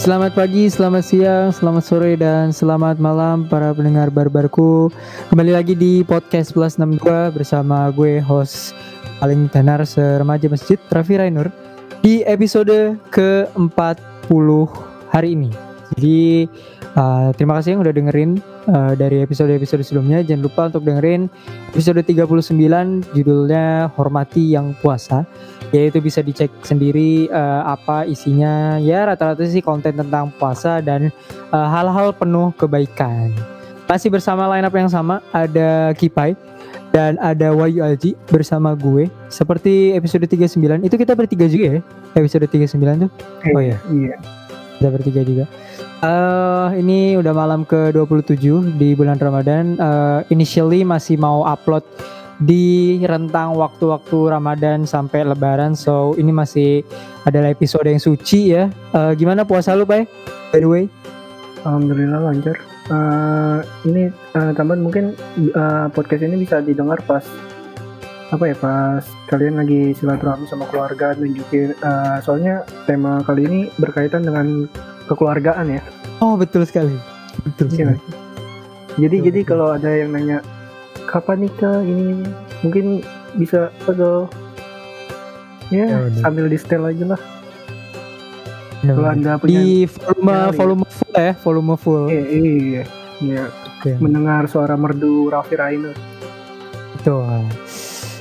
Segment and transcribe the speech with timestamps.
[0.00, 4.88] Selamat pagi, selamat siang, selamat sore, dan selamat malam para pendengar barbarku.
[5.28, 8.72] Kembali lagi di Podcast Plus 62 bersama gue host
[9.20, 11.52] paling tenar seremaja masjid, Raffi Rainur
[12.00, 14.48] Di episode ke-40
[15.12, 15.52] hari ini.
[15.92, 16.48] Jadi
[16.96, 18.40] uh, terima kasih yang udah dengerin
[18.72, 20.24] uh, dari episode-episode sebelumnya.
[20.24, 21.28] Jangan lupa untuk dengerin
[21.76, 22.56] episode 39
[23.12, 25.28] judulnya Hormati Yang Puasa
[25.70, 28.76] ya itu bisa dicek sendiri uh, apa isinya.
[28.78, 31.10] Ya rata-rata sih konten tentang puasa dan
[31.50, 33.30] uh, hal-hal penuh kebaikan.
[33.86, 36.38] Masih bersama line up yang sama ada Kipai
[36.94, 39.10] dan ada Wayu Alji bersama gue.
[39.26, 41.80] Seperti episode 39 itu kita bertiga juga ya?
[42.14, 43.10] Episode 39 tuh?
[43.50, 44.14] Oh ya Iya.
[44.78, 45.44] kita bertiga juga.
[46.00, 49.76] Uh, ini udah malam ke 27 di bulan Ramadan.
[49.76, 51.84] Uh, initially masih mau upload
[52.40, 55.76] di rentang waktu-waktu Ramadan sampai Lebaran.
[55.76, 56.80] So ini masih
[57.28, 58.72] adalah episode yang suci ya.
[58.96, 60.08] Uh, gimana puasa lu, Pak?
[60.50, 60.84] By the way.
[61.62, 62.56] Alhamdulillah lancar.
[62.90, 65.04] Uh, ini uh, tambahan mungkin
[65.54, 67.22] uh, podcast ini bisa didengar pas
[68.30, 74.26] apa ya pas kalian lagi silaturahmi sama keluarga nunjukin uh, soalnya tema kali ini berkaitan
[74.26, 74.66] dengan
[75.06, 75.82] kekeluargaan ya.
[76.18, 76.94] Oh betul sekali.
[77.46, 77.70] Betul.
[77.70, 77.94] Iya.
[77.94, 77.98] sekali.
[78.98, 80.38] Jadi Betul, jadi kalau ada yang nanya
[81.10, 82.22] kapan nikah ini
[82.62, 83.02] mungkin
[83.34, 84.30] bisa atau
[85.68, 86.20] ya Ya, udah.
[86.20, 87.20] sambil di setel aja lah.
[88.80, 90.56] Benar, Kalau anda punya di volume nyali.
[90.56, 92.04] volume full ya, volume full.
[92.08, 92.82] Eh, iya,
[93.20, 93.44] iya.
[93.76, 93.96] Oke.
[93.96, 95.96] mendengar suara merdu Raffi Rainer.
[96.92, 97.44] Betul.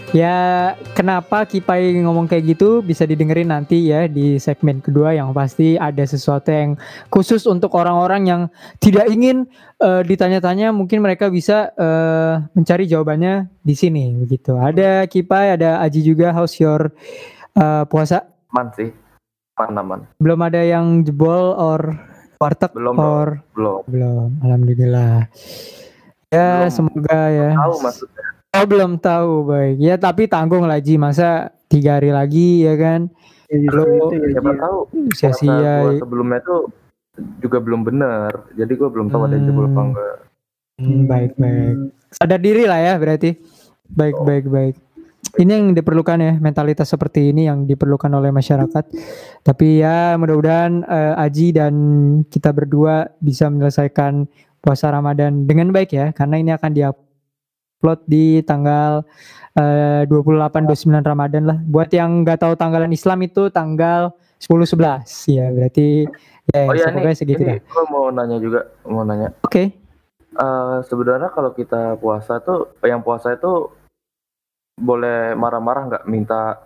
[0.10, 5.78] Ya, kenapa Kipai ngomong kayak gitu bisa didengerin nanti ya di segmen kedua yang pasti
[5.78, 6.82] ada sesuatu yang
[7.14, 8.42] khusus untuk orang-orang yang
[8.82, 9.46] tidak ingin
[9.78, 14.58] eh, ditanya-tanya, mungkin mereka bisa eh, mencari jawabannya di sini begitu.
[14.58, 16.90] Ada Kipai, ada Aji juga how's your
[17.54, 18.26] eh, puasa?
[18.50, 18.90] aman sih
[19.62, 21.94] aman Belum ada yang jebol or
[22.42, 24.30] warteg belum or belum belum.
[24.42, 25.30] Alhamdulillah.
[26.34, 26.74] Ya, Belum.
[26.74, 27.50] semoga ya.
[27.54, 29.78] tahu maksudnya Oh belum tahu baik.
[29.78, 30.98] Ya tapi tanggung lah Ji.
[30.98, 33.06] Masa tiga hari lagi ya kan?
[33.50, 33.82] Ya, itu
[34.18, 34.78] ya, siapa tahu.
[35.14, 36.70] Sia-sia gua sebelumnya tuh
[37.42, 38.50] juga belum benar.
[38.58, 39.88] Jadi gue belum tahu ada yang jebol apa Hmm.
[39.94, 40.16] enggak.
[40.80, 41.76] Hmm, baik baik.
[42.10, 43.38] Sadar diri lah ya berarti.
[43.90, 44.26] Baik Oh.
[44.26, 44.76] baik baik.
[45.36, 48.86] Ini yang diperlukan ya mentalitas seperti ini yang diperlukan oleh masyarakat.
[49.46, 51.74] Tapi ya mudah-mudahan eh, Aji dan
[52.26, 54.26] kita berdua bisa menyelesaikan
[54.58, 56.72] puasa Ramadan dengan baik ya karena ini akan
[57.80, 59.08] diupload di tanggal
[59.56, 61.58] eh, 28 29 Ramadan lah.
[61.64, 64.12] Buat yang nggak tahu tanggalan Islam itu tanggal
[64.44, 66.08] 10 11 ya berarti
[66.52, 69.32] ya oh iya semoga nih segitu ini gue mau nanya juga mau nanya.
[69.48, 69.72] Oke.
[70.36, 73.72] Eh, sebenarnya kalau kita puasa tuh yang puasa itu
[74.80, 76.04] boleh marah-marah nggak?
[76.12, 76.60] Minta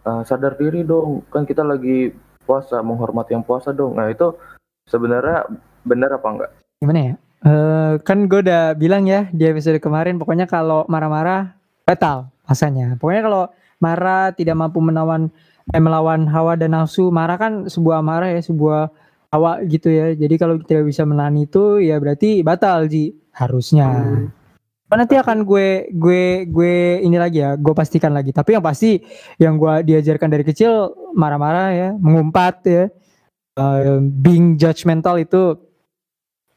[0.00, 1.28] eh, sadar diri dong.
[1.28, 2.16] Kan kita lagi
[2.48, 4.00] puasa menghormati yang puasa dong.
[4.00, 4.32] Nah itu
[4.88, 5.44] sebenarnya
[5.86, 6.50] benar apa enggak
[6.82, 7.14] gimana ya
[7.46, 11.54] Eh, kan gue udah bilang ya di episode kemarin pokoknya kalau marah-marah
[11.86, 13.42] batal pasanya pokoknya kalau
[13.78, 15.30] marah tidak mampu menawan
[15.70, 18.90] eh, melawan hawa dan nafsu marah kan sebuah marah ya sebuah
[19.30, 20.18] hawa gitu ya.
[20.18, 23.94] Jadi kalau tidak bisa menahan itu ya berarti batal ji harusnya.
[23.94, 24.26] Hmm.
[24.86, 28.34] Oh, nanti akan gue gue gue ini lagi ya gue pastikan lagi.
[28.34, 28.98] Tapi yang pasti
[29.38, 32.84] yang gue diajarkan dari kecil marah-marah ya mengumpat ya.
[33.56, 35.65] Eh, being judgmental itu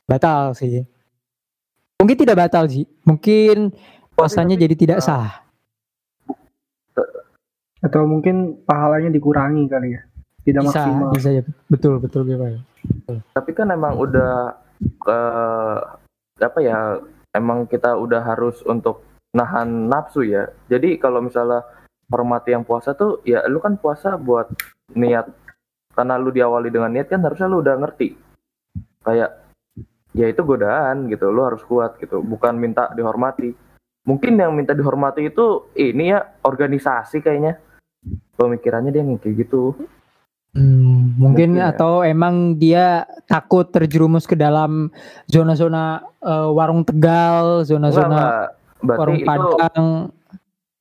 [0.10, 0.82] batal sih.
[2.02, 3.70] Mungkin tidak batal sih mungkin
[4.18, 5.30] puasanya tapi, jadi tidak eh, sah.
[7.80, 10.02] Atau mungkin pahalanya dikurangi kali ya.
[10.44, 11.10] Tidak bisa maksimal.
[11.14, 11.44] bisa ya.
[11.70, 12.66] Betul betul gitu
[13.36, 14.56] tapi kan emang udah
[15.08, 15.78] eh
[16.40, 17.04] apa ya
[17.36, 19.04] emang kita udah harus untuk
[19.36, 20.50] nahan nafsu ya.
[20.72, 21.62] Jadi kalau misalnya
[22.10, 24.50] hormati yang puasa tuh ya lu kan puasa buat
[24.96, 25.28] niat.
[25.94, 28.16] Karena lu diawali dengan niat kan harusnya lu udah ngerti.
[29.04, 29.49] Kayak
[30.20, 33.56] ya itu godaan gitu lu harus kuat gitu bukan minta dihormati
[34.04, 37.56] mungkin yang minta dihormati itu ini ya organisasi kayaknya
[38.36, 39.80] pemikirannya dia kayak gitu
[40.50, 41.70] Hmm, mungkin Mungkin ya.
[41.70, 44.90] atau emang dia takut terjerumus ke dalam
[45.30, 48.50] zona-zona eh, warung Tegal, zona-zona
[48.82, 50.10] warung itu Padang.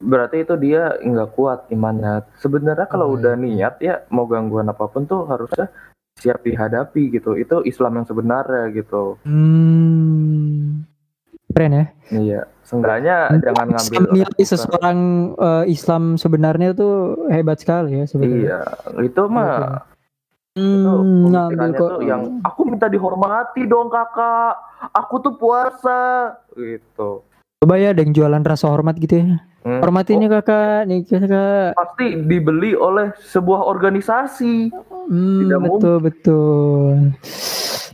[0.01, 2.25] berarti itu dia nggak kuat imannya.
[2.41, 5.69] Sebenarnya kalau Oh, udah niat ya mau gangguan apa pun tuh harusnya
[6.19, 7.35] siap dihadapi gitu.
[7.35, 9.17] Itu Islam yang sebenarnya gitu.
[9.23, 10.83] Hmm.
[11.49, 11.87] Keren ya.
[12.09, 14.99] Iya, seenggaknya jangan ngambil menilai bukan- seseorang
[15.35, 16.95] eh, Islam sebenarnya tuh
[17.29, 18.39] hebat sekali ya sebenarnya.
[18.39, 18.61] Iya,
[19.03, 19.83] itu mah
[20.55, 21.79] itu Hmm, ngambil kok.
[21.79, 24.55] tuh yang aku minta dihormati dong kakak.
[24.93, 27.23] Aku tuh puasa gitu.
[27.59, 29.43] Coba ya ada yang jualan rasa hormat gitu ya.
[29.69, 29.81] Hmm.
[29.85, 31.77] Hormati Oh, kakak, nih kakak.
[31.77, 34.73] pasti dibeli oleh sebuah organisasi.
[35.05, 36.93] Hmm, Tidak betul betul.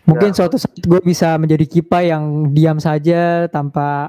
[0.04, 0.36] Mungkin Ya.
[0.36, 4.04] suatu saat gue bisa menjadi kipa yang diam saja tanpa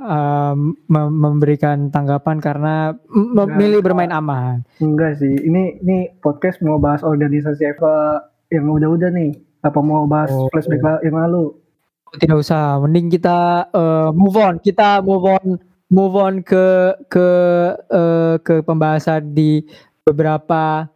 [0.85, 4.61] mem- memberikan tanggapan karena memilih bermain aman.
[4.77, 5.33] Enggak sih.
[5.33, 8.19] Ini ini podcast mau bahas organisasi Eva
[8.51, 9.31] yang udah-udah nih.
[9.63, 10.51] Apa mau bahas Oh.
[10.51, 11.55] flashback la- yang lalu?
[12.13, 13.37] Tidak usah, mending kita
[13.71, 14.59] eh, move on.
[14.59, 15.45] Kita move on,
[15.89, 17.27] move on ke ke
[17.91, 19.65] eh, ke pembahasan di
[20.05, 20.89] beberapa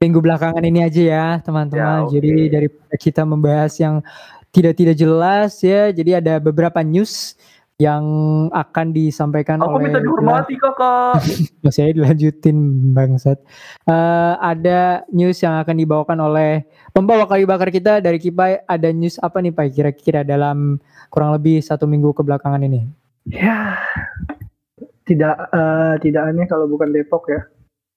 [0.00, 1.84] minggu belakangan ini aja ya, teman-teman.
[1.84, 2.12] Ya, oke.
[2.16, 4.00] Jadi dari kita membahas yang
[4.48, 7.36] tidak tidak jelas ya, jadi ada beberapa news
[7.80, 8.04] yang
[8.52, 11.24] akan disampaikan Aku oleh minta dihormati kakak.
[11.64, 12.56] masih dilanjutin
[12.92, 13.40] bangsat.
[13.88, 18.60] Eh, ada news yang akan dibawakan oleh pembawa kayu bakar kita dari Kipai.
[18.68, 20.76] Ada news apa nih Pak kira-kira dalam
[21.08, 22.84] kurang lebih satu minggu kebelakangan ini?
[23.28, 23.80] Ya.
[25.10, 27.42] Tidak eh, tidak aneh kalau bukan Depok ya.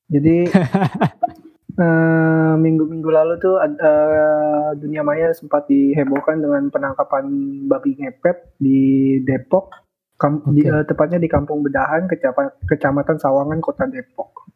[0.09, 0.49] Jadi
[1.83, 7.25] eh, minggu-minggu lalu tuh eh, dunia maya sempat dihebohkan dengan penangkapan
[7.69, 8.81] babi ngepet di
[9.21, 9.69] Depok,
[10.17, 10.73] Kam- di- Oke.
[10.73, 14.49] eh, tepatnya di Kampung Bedahan, Kecapa- Kecamatan Sawangan, Kota Depok.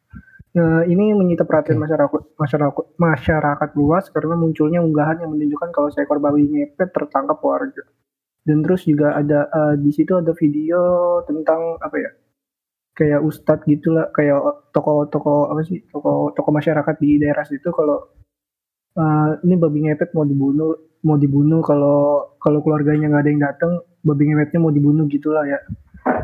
[0.57, 1.85] Eh, ini menyita perhatian Oke.
[1.85, 7.85] masyarakat masyarakat masyarakat luas karena munculnya unggahan yang menunjukkan kalau seekor babi ngepet tertangkap warga.
[8.41, 10.81] Dan terus juga ada eh, di situ ada video
[11.29, 12.09] tentang apa ya?
[12.97, 14.41] Kayak ustadz gitulah kayak
[14.73, 18.09] toko-toko apa sih toko toko masyarakat di daerah situ kalau
[18.97, 20.73] eh, ini babi ngepet mau dibunuh
[21.05, 23.71] mau dibunuh kalau kalau keluarganya nggak ada yang datang
[24.01, 25.59] babi ngepetnya mau dibunuh gitulah ya.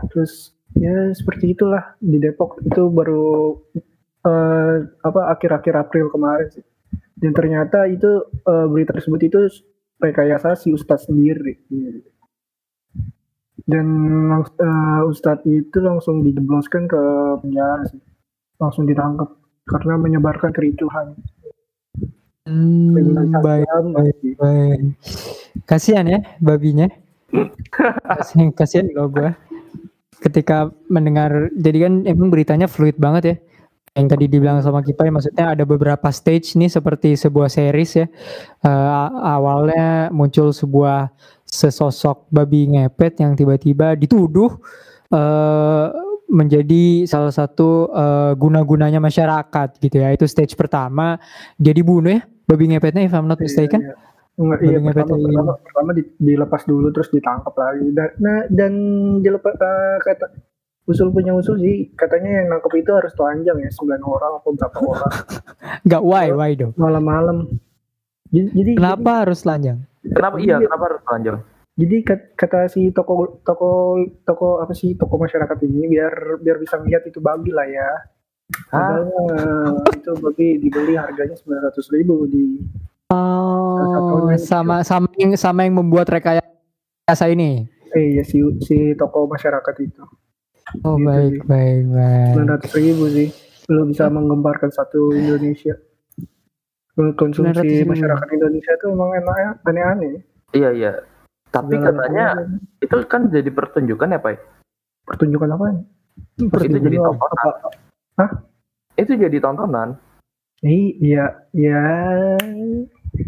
[0.09, 3.59] Terus ya seperti itulah di Depok itu baru
[4.25, 6.65] eh, apa akhir-akhir April kemarin sih.
[7.13, 9.39] Dan ternyata itu eh, berita tersebut itu
[10.01, 11.55] rekayasa si ustadz sendiri
[13.69, 13.87] dan
[14.43, 17.01] eh, Ustadz itu langsung dijebloskan ke
[17.39, 18.01] penjara sih
[18.59, 19.29] langsung ditangkap
[19.67, 21.15] karena menyebarkan kericuhan
[22.43, 22.91] Hmm,
[23.39, 23.63] baik,
[23.95, 24.79] baik, baik.
[25.63, 26.91] Kasihan ya babinya.
[28.03, 29.31] kasihan, kasihan loh gue.
[30.19, 33.35] Ketika mendengar, jadi kan emang beritanya fluid banget ya.
[33.95, 38.07] Yang tadi dibilang sama Kipai, maksudnya ada beberapa stage nih seperti sebuah series ya.
[38.59, 41.15] Eh, awalnya muncul sebuah
[41.53, 44.49] sesosok babi ngepet yang tiba-tiba dituduh
[45.09, 45.87] eh,
[46.25, 50.09] menjadi salah satu eh, guna-gunanya masyarakat gitu ya.
[50.09, 51.21] Itu stage pertama
[51.55, 53.81] dia dibunuh ya babi ngepetnya if I'm not mistaken.
[53.81, 54.11] Iya, iya.
[54.33, 55.25] Enggak, Babi iya pertama, ini.
[55.29, 58.71] pertama, pertama di- dilepas dulu terus ditangkap lagi dan nah, dan
[59.21, 60.25] dilepas eh, kata
[60.83, 64.77] usul punya usul sih katanya yang nangkep itu harus telanjang ya 9 orang atau berapa
[64.83, 65.13] orang
[65.93, 66.73] Gak why why dong.
[66.75, 67.45] malam-malam
[68.27, 69.85] jadi, jadi Kenapa harus telanjang?
[70.03, 70.59] Kenapa iya?
[70.59, 71.37] Kenapa harus telanjang?
[71.73, 76.77] Jadi kat- kata si toko toko toko apa sih toko masyarakat ini biar biar bisa
[76.77, 77.89] ngeliat itu babi lah ya.
[78.69, 82.61] Eh, itu babi dibeli harganya sembilan ratus ribu di
[83.09, 87.65] Oh, sama sama yang sama yang membuat rekayasa ini.
[87.93, 90.01] eh ya si si toko masyarakat itu
[90.81, 91.41] Oh Gitu baik sih.
[91.45, 92.25] baik baik.
[92.27, 93.27] sembilan ratus ribu sih.
[93.63, 95.77] Belum bisa menggemparkan satu Indonesia.
[96.93, 97.89] Konsumsi 900.000.
[97.89, 100.13] masyarakat Indonesia itu emang enak ya aneh-aneh.
[100.53, 100.91] Iya iya.
[101.49, 102.47] Tapi Segala katanya macam.
[102.79, 104.35] itu kan jadi pertunjukan ya Pak?
[105.03, 105.65] pertunjukan apa?
[106.37, 107.45] Itu jadi tontonan.
[108.15, 108.37] apa-
[108.93, 109.89] Itu jadi tontonan.
[110.61, 111.83] Eh, iya, ya.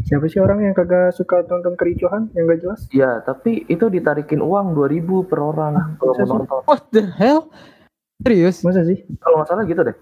[0.02, 2.82] Siapa sih orang yang kagak suka tonton kericuhan yang gak jelas?
[2.90, 6.62] Iya, tapi itu ditarikin uang 2000 per orang kalau masa mau nonton.
[6.64, 7.50] What the hell?
[8.18, 8.64] Serius?
[8.64, 9.04] Masa sih?
[9.20, 9.96] Kalau nggak salah gitu deh.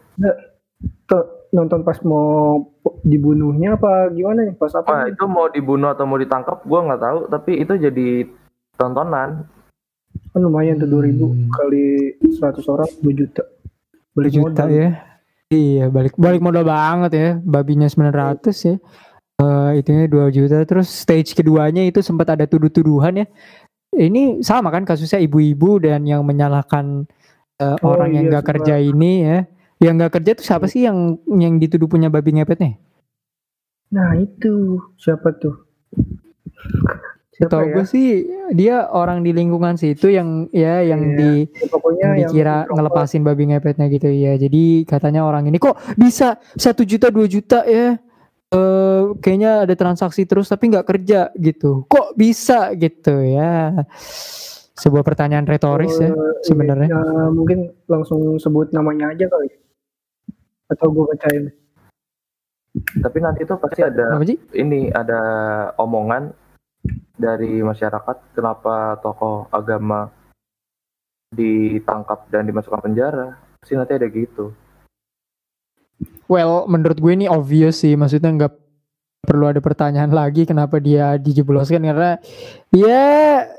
[1.04, 2.62] Tuh, nonton pas mau
[3.04, 4.56] dibunuhnya apa gimana nih?
[4.56, 5.06] Pas apa?
[5.06, 8.08] itu mau dibunuh atau mau ditangkap gua nggak tahu, tapi itu jadi
[8.74, 9.44] tontonan.
[10.32, 11.50] Kan lumayan tuh 2000 Hmm.
[11.50, 11.86] kali
[12.32, 13.44] 100 orang 2 juta.
[14.14, 14.70] Balik juta modal.
[14.70, 14.90] ya.
[15.50, 17.30] Iya, balik balik modal banget ya.
[17.40, 18.76] Babinya 900 ya.
[19.38, 20.62] Eh itunya 2 juta.
[20.64, 23.28] Terus stage keduanya itu sempat ada tuduh-tuduhan ya.
[23.94, 27.06] Ini sama kan kasusnya ibu-ibu dan yang menyalahkan
[27.58, 28.52] eh, Oh, orang yang iya, nggak sama.
[28.58, 29.38] kerja ini ya.
[29.78, 30.98] Yang nggak kerja tuh siapa sih yang
[31.30, 32.78] yang dituduh punya babi ngepetnya?
[33.94, 34.54] Nah, itu
[34.98, 35.54] siapa tuh?
[37.32, 37.74] Siapa Tahu ya?
[37.74, 38.08] gue sih
[38.52, 42.56] dia orang di lingkungan situ yang ya yang Iya, di Ya, pokoknya yang yang dikira
[42.60, 42.74] rokok.
[42.74, 44.34] ngelepasin babi ngepetnya gitu ya.
[44.36, 47.98] Jadi katanya orang ini kok bisa satu juta dua juta ya.
[48.50, 51.86] Eh kayaknya ada transaksi terus tapi nggak kerja gitu.
[51.86, 53.82] Kok bisa gitu ya?
[54.76, 56.86] Sebuah pertanyaan retoris ya Eh, sebenarnya.
[56.88, 59.50] ya, mungkin langsung sebut namanya aja kali.
[60.66, 61.50] Atau gue bacain.
[62.74, 64.18] Tapi nanti tuh pasti ada
[64.58, 65.22] ini ada
[65.78, 66.34] omongan
[67.14, 70.10] dari masyarakat kenapa tokoh agama
[71.34, 73.38] ditangkap dan dimasukkan penjara.
[73.62, 74.54] Pasti nanti ada gitu.
[76.26, 77.94] Well, menurut gue ini obvious sih.
[77.94, 78.54] Maksudnya nggak
[79.24, 82.20] perlu ada pertanyaan lagi kenapa dia dijebloskan karena
[82.76, 83.04] ya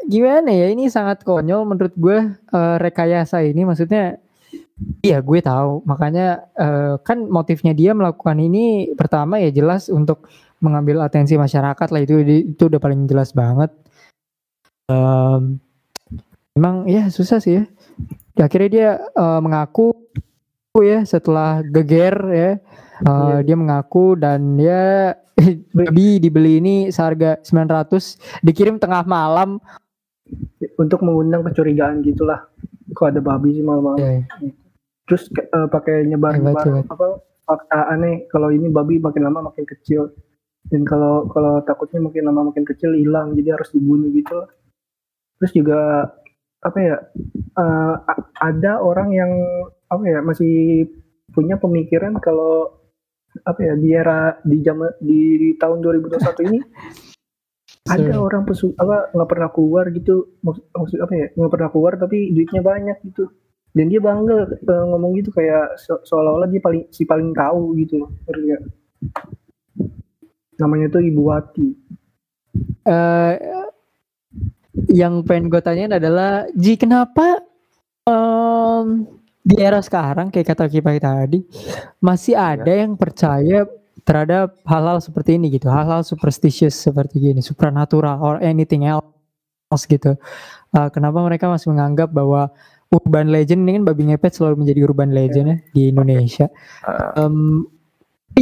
[0.05, 4.21] gimana ya ini sangat konyol menurut gue uh, rekayasa ini maksudnya
[5.03, 5.83] iya gue tahu.
[5.87, 10.27] Makanya uh, kan motifnya dia melakukan ini pertama ya jelas untuk
[10.59, 12.01] mengambil atensi masyarakat lah.
[12.03, 13.71] Itu itu udah paling jelas banget.
[14.91, 15.59] Um,
[16.59, 17.65] emang ya susah sih ya.
[18.41, 19.95] Akhirnya dia uh, mengaku
[20.83, 22.53] ya setelah geger ya.
[23.05, 25.19] Uh, dia mengaku dan ya
[25.77, 29.63] babi dibeli ini seharga 900 dikirim tengah malam.
[30.81, 32.49] Untuk mengundang kecurigaan gitulah.
[32.97, 34.01] Kok ada babi sih malam-malam?
[34.01, 34.64] Yeah.
[35.05, 40.13] Terus uh, pakai nyebar nyebar apa fakta aneh kalau ini babi makin lama makin kecil.
[40.65, 44.49] Dan kalau kalau takutnya makin lama makin kecil hilang jadi harus dibunuh gitu.
[45.41, 46.09] Terus juga
[46.65, 46.97] apa ya
[47.61, 47.95] uh,
[48.41, 49.33] ada orang yang
[49.93, 50.89] apa ya masih
[51.37, 52.73] punya pemikiran kalau
[53.45, 56.59] apa ya di era di zaman di, tahun 2021 ini
[57.93, 60.41] ada orang pesu apa nggak pernah keluar gitu.
[60.41, 63.29] Maksud, maksud apa ya nggak pernah keluar tapi duitnya banyak gitu
[63.75, 68.07] dan dia bangga uh, ngomong gitu kayak se seolah-olah dia paling si paling tahu gitu
[68.47, 68.59] ya
[70.63, 71.69] namanya tuh Ibu Wati
[72.87, 73.35] uh,
[74.95, 77.43] yang pengen gue tanyain adalah Ji kenapa
[78.07, 79.11] um,
[79.43, 81.43] di era sekarang kayak kata Kipai tadi
[81.99, 82.55] masih iya.
[82.57, 82.87] ada ya.
[82.87, 83.67] yang percaya
[84.07, 90.15] terhadap hal-hal seperti ini gitu hal-hal superstitious seperti gini supernatural or anything else gitu
[90.77, 92.55] uh, kenapa mereka masih menganggap bahwa
[92.95, 96.47] urban legend ini kan babi ngepet selalu menjadi urban legend ya di Indonesia.
[97.19, 97.67] Um,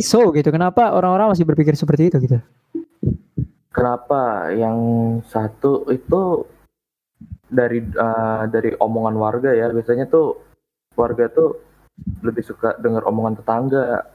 [0.04, 2.38] so gitu kenapa orang-orang masih berpikir seperti itu gitu?
[3.72, 4.52] Kenapa?
[4.52, 4.78] Yang
[5.32, 6.44] satu itu
[7.48, 9.72] dari uh, dari omongan warga ya.
[9.72, 10.36] Biasanya tuh
[10.92, 11.56] warga tuh
[12.20, 14.12] lebih suka dengar omongan tetangga.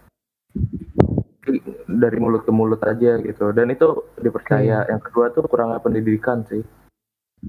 [1.88, 3.50] Dari mulut ke mulut aja gitu.
[3.56, 4.86] Dan itu dipercaya.
[4.86, 4.90] Hmm.
[4.94, 6.62] yang kedua tuh kurang pendidikan sih.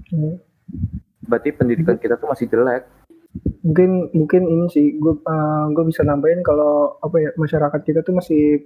[0.09, 0.41] Hmm.
[1.25, 2.87] Berarti pendidikan kita tuh masih jelek.
[3.61, 8.17] Mungkin mungkin ini sih gue uh, gue bisa nambahin kalau apa ya masyarakat kita tuh
[8.17, 8.65] masih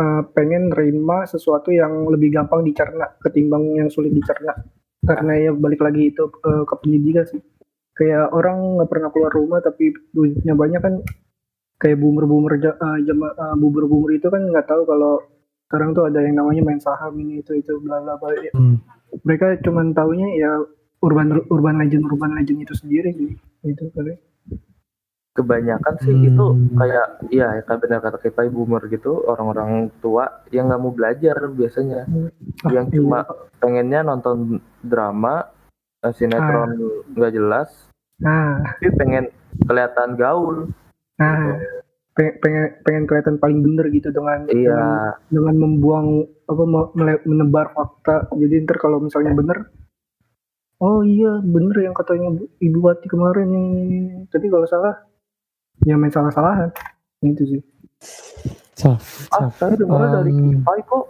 [0.00, 4.56] uh, pengen nerima sesuatu yang lebih gampang dicerna ketimbang yang sulit dicerna.
[5.00, 7.40] Karena ya balik lagi itu uh, ke pendidikan sih.
[7.94, 10.94] Kayak orang nggak pernah keluar rumah tapi duitnya banyak kan.
[11.80, 15.16] Kayak boomer-boomer uh, jama, uh, boomer-boomer itu kan nggak tahu kalau
[15.70, 18.34] sekarang tuh ada yang namanya main saham ini itu itu bla bla bla.
[18.52, 18.82] Hmm.
[19.22, 20.50] mereka cuman taunya ya
[21.00, 23.34] urban urban legend urban legend itu sendiri gitu
[23.66, 24.14] itu kali
[25.30, 26.28] kebanyakan sih hmm.
[26.34, 30.92] itu kayak iya ya kayak benar kata kita boomer gitu orang-orang tua yang nggak mau
[30.92, 32.30] belajar biasanya hmm.
[32.74, 33.34] yang ah, cuma iya.
[33.62, 35.46] pengennya nonton drama
[36.02, 37.02] eh, sinetron ah.
[37.14, 37.36] nggak ah.
[37.36, 37.90] jelas
[38.20, 39.24] Nah, tapi pengen
[39.64, 40.68] kelihatan gaul.
[41.16, 41.52] Nah, gitu.
[42.16, 44.76] pengen, pengen pengen kelihatan paling bener gitu dengan iya.
[44.76, 44.92] dengan,
[45.32, 46.06] dengan membuang
[46.48, 46.62] apa
[47.24, 48.28] menebar fakta.
[48.36, 49.72] Jadi ntar kalau misalnya bener,
[50.80, 53.66] oh iya bener yang katanya Ibu Wati kemarin yang
[54.32, 54.96] tapi kalau salah
[55.84, 56.72] ya main salah-salahan.
[57.20, 57.60] Itu sih.
[58.80, 61.04] Sof, ah, saya dengar um, dari Kipai kok.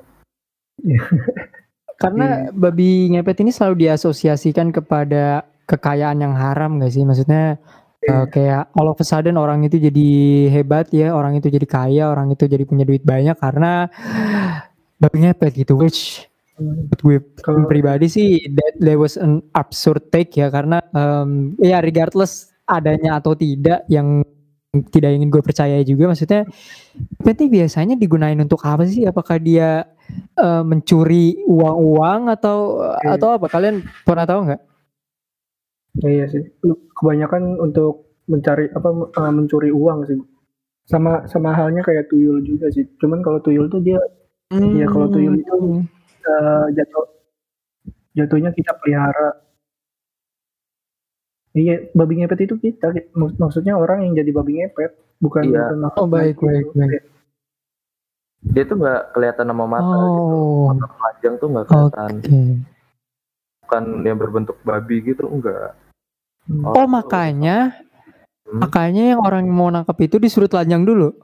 [2.03, 2.57] Karena yeah.
[2.57, 7.07] babi ngepet ini selalu diasosiasikan kepada kekayaan yang haram gak sih?
[7.07, 7.61] Maksudnya
[8.03, 8.25] yeah.
[8.25, 10.09] uh, kayak all of a sudden orang itu jadi
[10.51, 13.87] hebat ya, orang itu jadi kaya, orang itu jadi punya duit banyak karena
[14.99, 15.79] babi ngepet gitu.
[15.79, 16.27] Which
[16.61, 21.81] buat gue kalau pribadi sih that there was an absurd take ya karena um, ya
[21.81, 24.23] regardless adanya atau tidak yang
[24.95, 26.47] tidak ingin gue percaya juga maksudnya
[27.25, 29.83] berarti biasanya digunain untuk apa sih apakah dia
[30.39, 33.19] uh, mencuri uang-uang atau okay.
[33.19, 34.63] atau apa kalian pernah tahu nggak
[35.99, 36.47] Ya, iya sih.
[36.95, 40.19] Kebanyakan untuk mencari apa uh, mencuri uang sih.
[40.87, 42.87] Sama sama halnya kayak tuyul juga sih.
[43.03, 43.99] Cuman kalau tuyul tuh dia
[44.55, 44.79] hmm.
[44.79, 45.83] ya kalau tuyul itu
[46.25, 47.07] uh, jatuh
[48.17, 49.41] jatuhnya kita pelihara.
[51.51, 55.75] Iya, babi ngepet itu kita maksudnya orang yang jadi babi ngepet, bukan iya.
[55.75, 57.03] bukan oh baik baik baik.
[58.55, 59.99] Dia tuh nggak kelihatan nama mata gitu.
[59.99, 60.71] oh.
[60.71, 60.79] gitu.
[60.79, 62.11] Mata panjang tuh nggak kelihatan.
[62.23, 62.51] Okay
[63.71, 65.79] bukan yang berbentuk babi gitu enggak
[66.67, 67.79] oh, oh makanya
[68.43, 68.59] hmm.
[68.67, 71.15] makanya yang orang mau nangkap itu disuruh telanjang dulu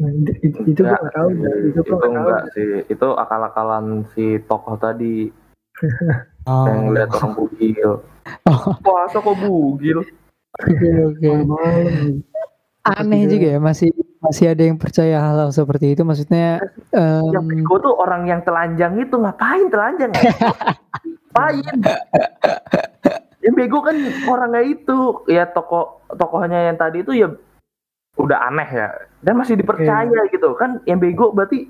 [0.00, 2.54] nah, itu, itu enggak, gak tahu itu, itu enggak tahu.
[2.54, 2.70] sih.
[2.92, 5.28] Itu akal-akalan si tokoh tadi.
[6.46, 6.62] Oh.
[6.62, 8.06] yang lihat orang bugil.
[8.46, 8.62] Oh.
[8.86, 10.06] puasa kok bugil?
[10.62, 11.28] Oke oke.
[12.86, 13.90] Aneh juga ya masih
[14.22, 16.06] masih ada yang percaya hal-hal seperti itu.
[16.06, 16.62] Maksudnya
[16.94, 17.34] um...
[17.34, 20.22] yang bego tuh orang yang telanjang itu ngapain telanjang ya?
[21.34, 21.78] ngapain?
[23.42, 23.96] Yang bego kan
[24.30, 24.98] orangnya itu.
[25.26, 27.26] Ya toko tokohnya yang tadi itu ya
[28.16, 28.88] udah aneh ya
[29.26, 30.30] dan masih dipercaya yeah.
[30.30, 31.66] gitu kan yang bego berarti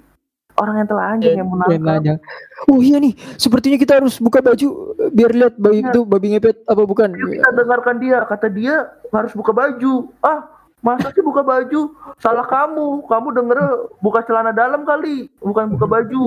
[0.57, 2.21] orang yang telanjang yang menangkap.
[2.69, 5.93] Oh iya nih, sepertinya kita harus buka baju biar lihat bayi Iya.
[5.93, 7.13] itu babi ngepet apa bukan?
[7.13, 8.75] Yuk kita dengarkan dia kata dia
[9.13, 10.49] harus buka baju ah
[10.85, 13.59] masa sih buka baju salah kamu kamu denger
[13.99, 16.23] buka celana dalam kali bukan buka baju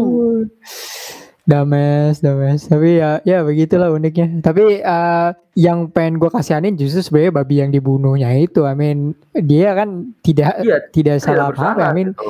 [1.49, 2.61] Dames, dames.
[2.63, 4.37] Tapi ya, ya begitulah uniknya.
[4.39, 8.63] Tapi eh, yang pengen gue kasihanin justru sebenarnya babi yang dibunuhnya itu.
[8.63, 12.29] I mean, dia kan tidak Iya, tidak salah apa I mean, gitu.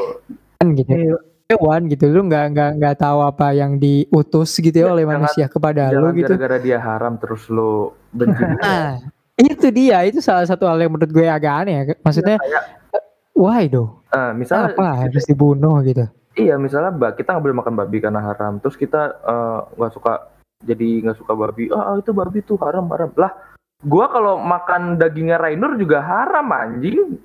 [0.56, 0.90] kan gitu.
[0.90, 1.16] Iya,
[1.50, 5.18] Hewan gitu, lu nggak nggak nggak tahu apa yang diutus gitu ya Iya, oleh jangan-
[5.20, 6.30] manusia kepada lu gitu.
[6.30, 8.38] gara-gara dia haram terus lo benci.
[8.62, 9.02] Nah,
[9.36, 11.84] itu dia, itu salah satu hal yang menurut gue agak aneh ya.
[12.00, 12.64] Maksudnya, kayak
[13.34, 13.98] why do?
[14.10, 16.06] eh, misalnya Apa harus dibunuh gitu?
[16.40, 18.64] Iya misalnya mbak kita nggak boleh makan babi karena haram.
[18.64, 20.14] Terus kita eh, nggak suka
[20.64, 21.68] jadi nggak suka babi.
[21.76, 23.12] Ah itu babi tuh haram haram.
[23.20, 23.36] Lah
[23.84, 27.20] gua kalau makan dagingnya Rainur juga haram anjing.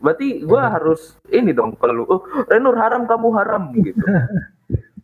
[0.00, 0.72] Berarti gua Bener.
[0.80, 1.00] harus
[1.32, 4.00] ini dong kalau oh Rainur haram kamu haram gitu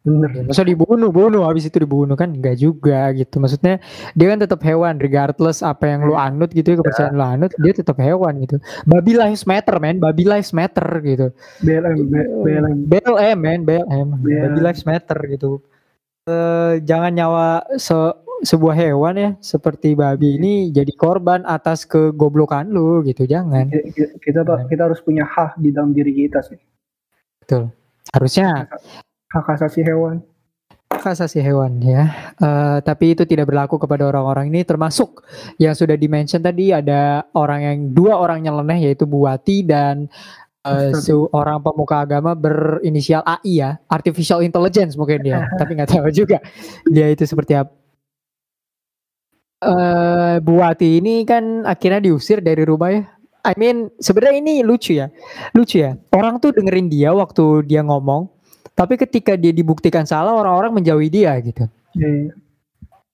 [0.02, 0.50] bener.
[0.50, 3.38] Masa dibunuh, bunuh habis itu dibunuh kan enggak juga gitu.
[3.38, 3.78] Maksudnya
[4.12, 7.72] dia kan tetap hewan regardless apa yang lu anut gitu ya kepercayaan lu anut, dia
[7.72, 8.58] tetap hewan gitu.
[8.82, 11.30] Babi lives matter man, babi lives matter gitu.
[11.62, 11.96] BLM,
[12.42, 12.76] BLM.
[12.90, 14.08] BLM man, BLM.
[14.20, 15.62] Babi lives matter gitu.
[16.22, 17.46] Eh jangan nyawa
[17.78, 23.70] se- sebuah hewan ya seperti babi ini jadi korban atas kegoblokan lu gitu, jangan.
[23.70, 26.58] Ki- ki- Kita Pak, kita harus punya hak di dalam diri kita sih.
[27.42, 27.70] Betul.
[28.10, 28.66] Harusnya
[29.32, 30.20] Hak asasi hewan.
[30.92, 32.34] hak asasi hewan ya.
[32.36, 35.24] Eh, tapi itu tidak berlaku kepada orang-orang ini termasuk
[35.56, 40.06] yang sudah dimention tadi ada orang yang dua orang nyeleneh yaitu Buati dan
[40.62, 41.10] Ustadz.
[41.10, 46.38] seorang pemuka agama berinisial AI ya, artificial intelligence mungkin dia, tapi nggak tahu juga
[46.86, 47.72] dia itu seperti apa.
[49.62, 53.02] Eh Buati ini kan akhirnya diusir dari rumah ya.
[53.42, 55.10] I mean sebenarnya ini lucu ya,
[55.56, 55.98] lucu ya.
[56.14, 58.30] Orang tuh dengerin dia waktu dia ngomong,
[58.74, 61.68] tapi ketika dia dibuktikan salah orang-orang menjauhi dia gitu.
[61.92, 62.32] Iya,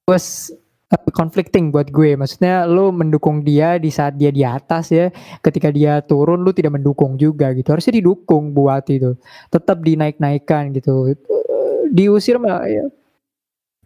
[0.08, 0.48] was
[0.88, 2.16] uh, conflicting buat gue.
[2.16, 5.12] Maksudnya lu mendukung dia di saat dia di atas ya.
[5.44, 7.74] Ketika dia turun lu tidak mendukung juga gitu.
[7.76, 9.18] Harusnya didukung buat itu.
[9.52, 11.12] Tetap dinaik-naikkan gitu.
[11.12, 11.18] Eh,
[11.92, 12.86] Diusir mah ya.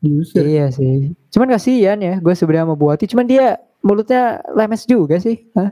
[0.02, 0.42] diusir.
[0.42, 1.14] Iya sih.
[1.30, 3.06] Cuman kasihan ya gue sebenarnya sama Buati.
[3.06, 5.46] Cuman dia mulutnya lemes juga sih.
[5.54, 5.70] Hah?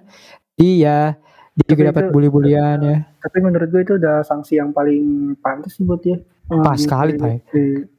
[0.57, 1.19] Iya.
[1.19, 1.20] Dia
[1.67, 2.99] juga dapat bully-bulian ya.
[3.21, 6.21] Tapi menurut gue itu udah sanksi yang paling pantas sih buat dia.
[6.51, 7.35] Pas Eh, sekali, Pak.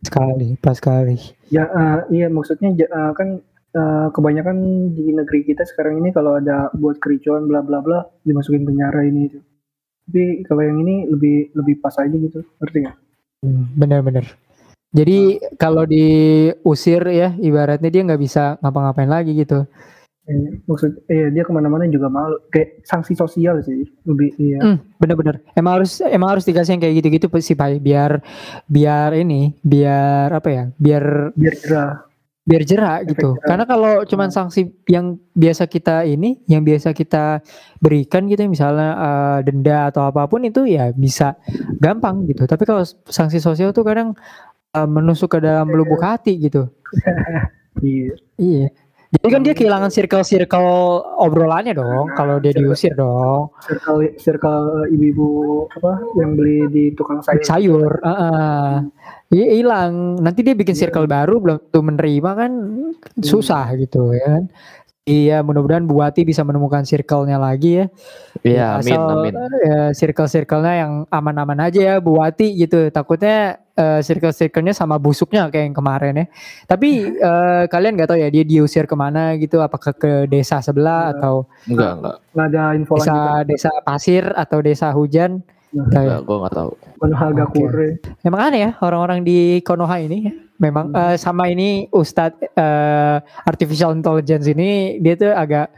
[0.03, 0.47] Sekali.
[0.59, 1.15] Pas sekali.
[1.47, 3.39] Ya eh, iya maksudnya eh, kan
[3.71, 4.57] eh, kebanyakan
[4.91, 9.31] di negeri kita sekarang ini kalau ada buat kericuan bla bla bla dimasukin penjara ini
[9.31, 9.39] itu.
[10.11, 12.97] Tapi kalau yang ini lebih lebih pas aja gitu, ngerti nggak?
[13.47, 14.27] Hmm, Bener-bener.
[14.91, 19.63] Jadi kalau diusir ya ibaratnya dia nggak bisa ngapa-ngapain lagi gitu.
[20.31, 22.39] Eh, maksud iya dia ke mana-mana juga malu.
[22.47, 24.63] Kayak sanksi sosial sih lebih iya.
[24.63, 25.43] Hmm, bener-bener.
[25.59, 28.23] Emang harus emang harus dikasih yang kayak gitu-gitu sih Pai biar
[28.65, 31.91] biar ini biar apa ya biar Biar jerah.
[32.41, 33.29] biar Efek gitu.
[33.37, 33.45] jerah.
[33.45, 37.43] Karena kalau cuman sanksi yang biasa kita ini, yang biasa kita
[37.77, 41.35] berikan gitu, misalnya eh, denda atau apa pun itu ya bisa
[41.77, 42.47] gampang gitu.
[42.47, 44.15] Tapi kalau sanksi sosial tuh kadang
[44.71, 46.71] eh, menusuk ke dalam lubuk hati gitu.
[47.81, 48.13] Iya.
[48.35, 48.67] Iya.
[49.11, 50.71] Jadi kan dia kehilangan circle-circle
[51.19, 53.51] obrolannya dong kalau dia diusir dong.
[53.59, 55.27] Circle circle ibu-ibu
[55.67, 57.43] apa yang beli di tukang sayur.
[57.43, 58.71] Sayur, heeh.
[59.35, 60.15] Iya hilang.
[60.15, 60.87] Nanti dia bikin Iya.
[60.87, 62.51] circle baru belum tentu menerima kan
[63.19, 64.43] susah gitu ya kan.
[65.01, 67.85] Iya, mudah-mudahan Buati bisa menemukan circle-nya lagi ya.
[68.45, 69.33] Iya, amin, Asal, amin.
[69.65, 72.85] ya, circle-circle-nya yang aman-aman aja ya Buati gitu.
[72.93, 76.25] Takutnya eh, circle-circle-nya sama busuknya kayak yang kemarin ya.
[76.69, 79.57] Tapi eh, kalian nggak tahu ya dia diusir ke mana gitu?
[79.57, 81.13] Apakah ke desa sebelah Iya.
[81.17, 81.33] atau
[81.65, 82.15] Enggak, enggak.
[82.37, 83.45] Nggak ada info desa lanjutan.
[83.49, 85.31] desa pasir atau desa hujan?
[85.71, 86.71] Nah, gua enggak tahu.
[86.99, 87.25] Konoha.
[87.31, 87.89] Gakure.
[88.21, 90.27] Emang aneh ya orang-orang di Konoha ini.
[90.27, 90.33] ya.
[90.61, 90.99] Memang Hmm.
[90.99, 95.73] eh, sama ini Ustadz eh, artificial intelligence ini dia tuh agak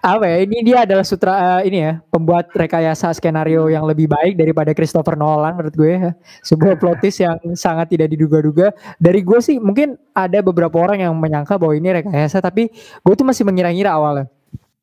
[0.00, 0.36] apa ya?
[0.48, 5.12] Ini dia adalah sutra eh, ini ya pembuat rekayasa skenario yang lebih baik daripada Christopher
[5.12, 5.92] Nolan menurut gue.
[6.00, 6.12] ya.
[6.40, 8.72] Sebuah plot twist yang sangat tidak diduga-duga.
[8.96, 13.26] Dari gue sih mungkin ada beberapa orang yang menyangka bahwa ini rekayasa, tapi gue tuh
[13.28, 14.24] masih mengira-ngira awalnya.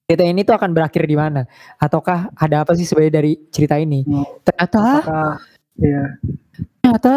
[0.08, 1.44] Cerita ini tuh akan berakhir di mana?
[1.84, 4.08] Ataukah ada apa sih sebenarnya dari cerita ini?
[4.08, 4.24] Hmm.
[4.40, 5.36] Ternyata Apakah
[5.78, 6.04] iya
[6.82, 7.16] ternyata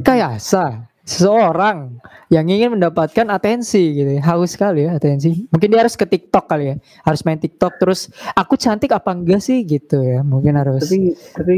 [0.00, 2.00] kayasa seseorang
[2.32, 4.22] yang ingin mendapatkan atensi gitu ya.
[4.24, 8.08] haus sekali ya atensi mungkin dia harus ke TikTok kali ya harus main TikTok terus
[8.32, 11.56] aku cantik apa enggak sih gitu ya mungkin harus tapi tapi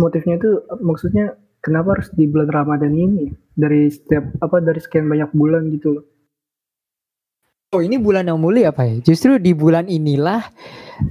[0.00, 5.28] motifnya itu maksudnya kenapa harus di bulan Ramadan ini dari setiap apa dari sekian banyak
[5.36, 6.04] bulan gitu loh
[7.74, 9.02] Oh ini bulan yang mulia apa ya?
[9.02, 10.46] Justru di bulan inilah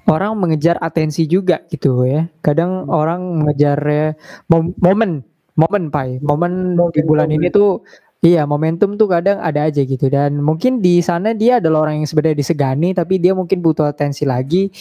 [0.08, 2.32] orang mengejar atensi juga gitu ya.
[2.39, 4.08] Kadang orang mengejar ya,
[4.47, 5.28] mom- momen,
[5.60, 7.84] momen pai, momen di bulan ini tuh
[8.23, 12.08] iya momentum tuh kadang ada aja gitu dan mungkin di sana dia adalah orang yang
[12.08, 14.71] sebenarnya disegani tapi dia mungkin butuh atensi lagi.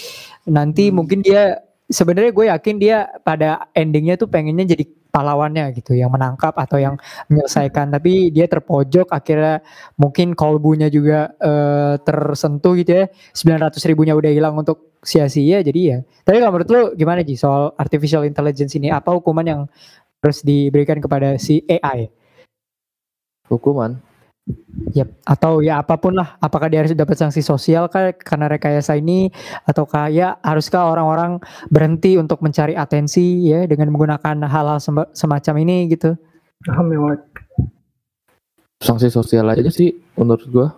[0.46, 1.02] Nanti Hmm.
[1.02, 1.58] mungkin dia
[1.90, 6.96] sebenarnya gue yakin dia pada endingnya tuh pengennya jadi pahlawannya gitu yang menangkap atau yang
[7.28, 7.92] menyelesaikan.
[7.92, 9.60] Tapi dia terpojok akhirnya
[10.00, 13.04] mungkin kolbunya juga eh, tersentuh gitu ya.
[13.36, 15.98] 900 ribunya udah hilang untuk sia-sia jadi ya.
[16.24, 18.88] Tapi kalau menurut lu gimana Ji soal artificial intelligence ini?
[18.88, 19.60] Apa hukuman yang
[20.22, 22.08] harus diberikan kepada si AI
[23.50, 24.11] Hukuman.
[24.92, 28.98] Yap, atau ya apa pun lah apakah dia harus dapat sanksi sosial kah karena rekayasa
[28.98, 29.30] ini
[29.64, 31.38] ataukah ya haruskah orang-orang
[31.70, 34.82] berhenti untuk mencari atensi ya dengan menggunakan hal-hal
[35.14, 36.18] semacam ini gitu
[36.66, 36.74] ya?
[38.82, 40.68] Sanksi sosial aja sih menurut gua.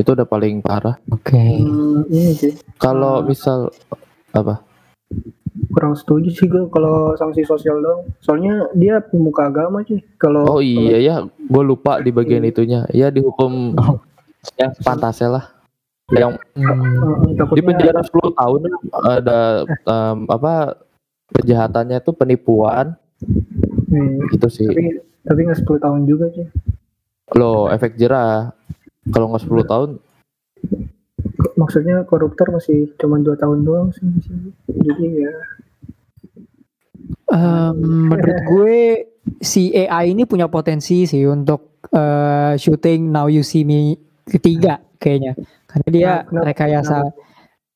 [0.00, 0.96] Itu udah paling parah.
[1.12, 3.28] oke Hmm, ini sih Kalau Hmm.
[3.28, 3.58] misal
[4.32, 4.64] apa?
[5.74, 8.06] Kurang setuju sih gue kalau sanksi sosial dong.
[8.18, 9.98] Soalnya dia pemuka agama sih.
[10.16, 12.86] Kalau Oh iya ya, gue lupa di bagian itunya.
[12.94, 13.98] Ya dihukum Oh.
[14.54, 15.44] yang pantasnya lah.
[16.08, 18.60] Yang Hmm, di penjara 10 tahun
[19.02, 20.76] ada em, apa
[21.32, 22.94] kejahatannya itu penipuan
[23.88, 24.68] Hmm, itu sih.
[24.68, 26.44] tapi tapi nggak 10 tahun juga sih.
[27.32, 28.52] Loh, efek jerah.
[29.06, 29.90] Kalau nggak 10 tahun,
[31.54, 34.04] Maksudnya koruptor masih cuma dua tahun doang sih.
[34.66, 35.32] Jadi ya
[37.30, 37.76] em,
[38.10, 38.78] menurut gue
[39.40, 43.96] si AI ini punya potensi sih untuk eh, syuting Now You See Me
[44.28, 45.32] ketiga kayaknya.
[45.64, 46.96] Karena dia Nah, rekayasa.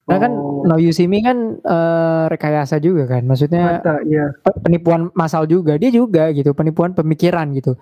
[0.08, 0.64] Karena kan Oh.
[0.64, 3.24] Now You See Me kan eh, rekayasa juga kan.
[3.24, 5.76] Maksudnya mata ya pe- penipuan masal juga.
[5.76, 7.76] Dia juga gitu penipuan pemikiran gitu.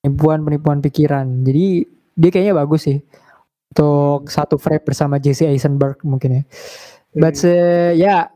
[0.00, 1.44] Penipuan penipuan pikiran.
[1.44, 1.84] Jadi
[2.16, 2.98] dia kayaknya bagus sih.
[3.70, 6.42] Untuk satu frame bersama Jesse Eisenberg mungkin ya.
[7.14, 8.30] But uh, ya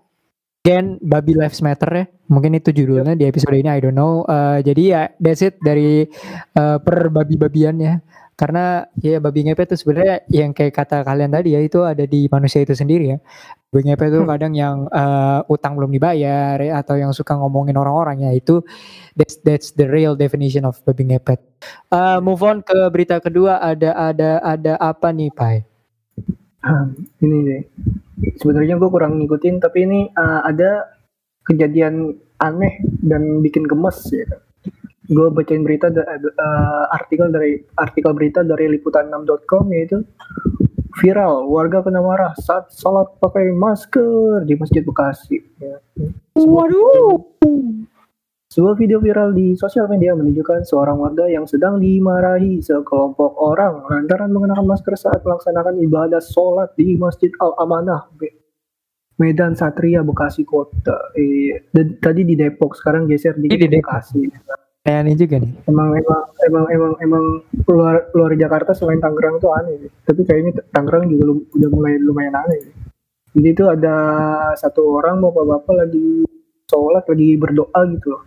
[0.63, 4.25] again babi lives matter ya mungkin itu judulnya di episode ini I don't know.
[4.25, 6.09] Uh, jadi ya that's it dari
[6.57, 7.95] uh, per babi-babian ya
[8.35, 12.27] karena ya babi ngepet itu sebenarnya yang kayak kata kalian tadi ya itu ada di
[12.27, 13.19] manusia itu sendiri ya.
[13.71, 14.31] Babi ngepet itu Hmm.
[14.31, 18.63] kadang yang uh, utang belum dibayar ya, atau yang suka ngomongin orang-orang ya itu
[19.15, 21.39] that's that's the real definition of babi ngepet.
[21.95, 25.63] Uh, move on ke berita kedua ada ada ada apa nih Pai?
[26.65, 26.89] Ah,
[27.21, 27.63] ini deh.
[28.41, 30.94] Sebenarnya gue kurang ngikutin, tapi ini ah, ada
[31.45, 34.27] kejadian aneh dan bikin gemes ya.
[35.05, 40.01] Gue bacain berita da- eh, artikel dari artikel berita dari liputan6.com yaitu
[40.97, 45.43] viral warga kena marah saat sholat pakai masker di Masjid Bekasi.
[45.61, 45.77] Ya.
[46.39, 47.21] waduh
[48.55, 54.31] Sebuah video viral di sosial media menunjukkan seorang warga yang sedang dimarahi sekelompok orang lantaran
[54.31, 58.44] mengenakan masker saat melaksanakan ibadah sholat di Masjid Al-Amanah, Be-
[59.17, 61.15] Medan Satria, Bekasi Kota.
[61.15, 63.57] Eh, d- tadi di Depok, sekarang geser di, di.
[63.57, 64.27] Bekasi.
[64.85, 67.25] Nah, ini juga nih Emang emang emang emang emang
[67.65, 69.91] luar luar Jakarta selain Tangerang itu aneh sih.
[70.05, 72.61] Tapi kayaknya Tangerang juga lu- udah mulai lumayan aneh.
[72.61, 72.75] sih.
[73.35, 73.97] Jadi itu ada
[74.55, 76.29] satu orang bapak-bapak lagi
[76.69, 78.23] sholat lagi berdoa gitu loh.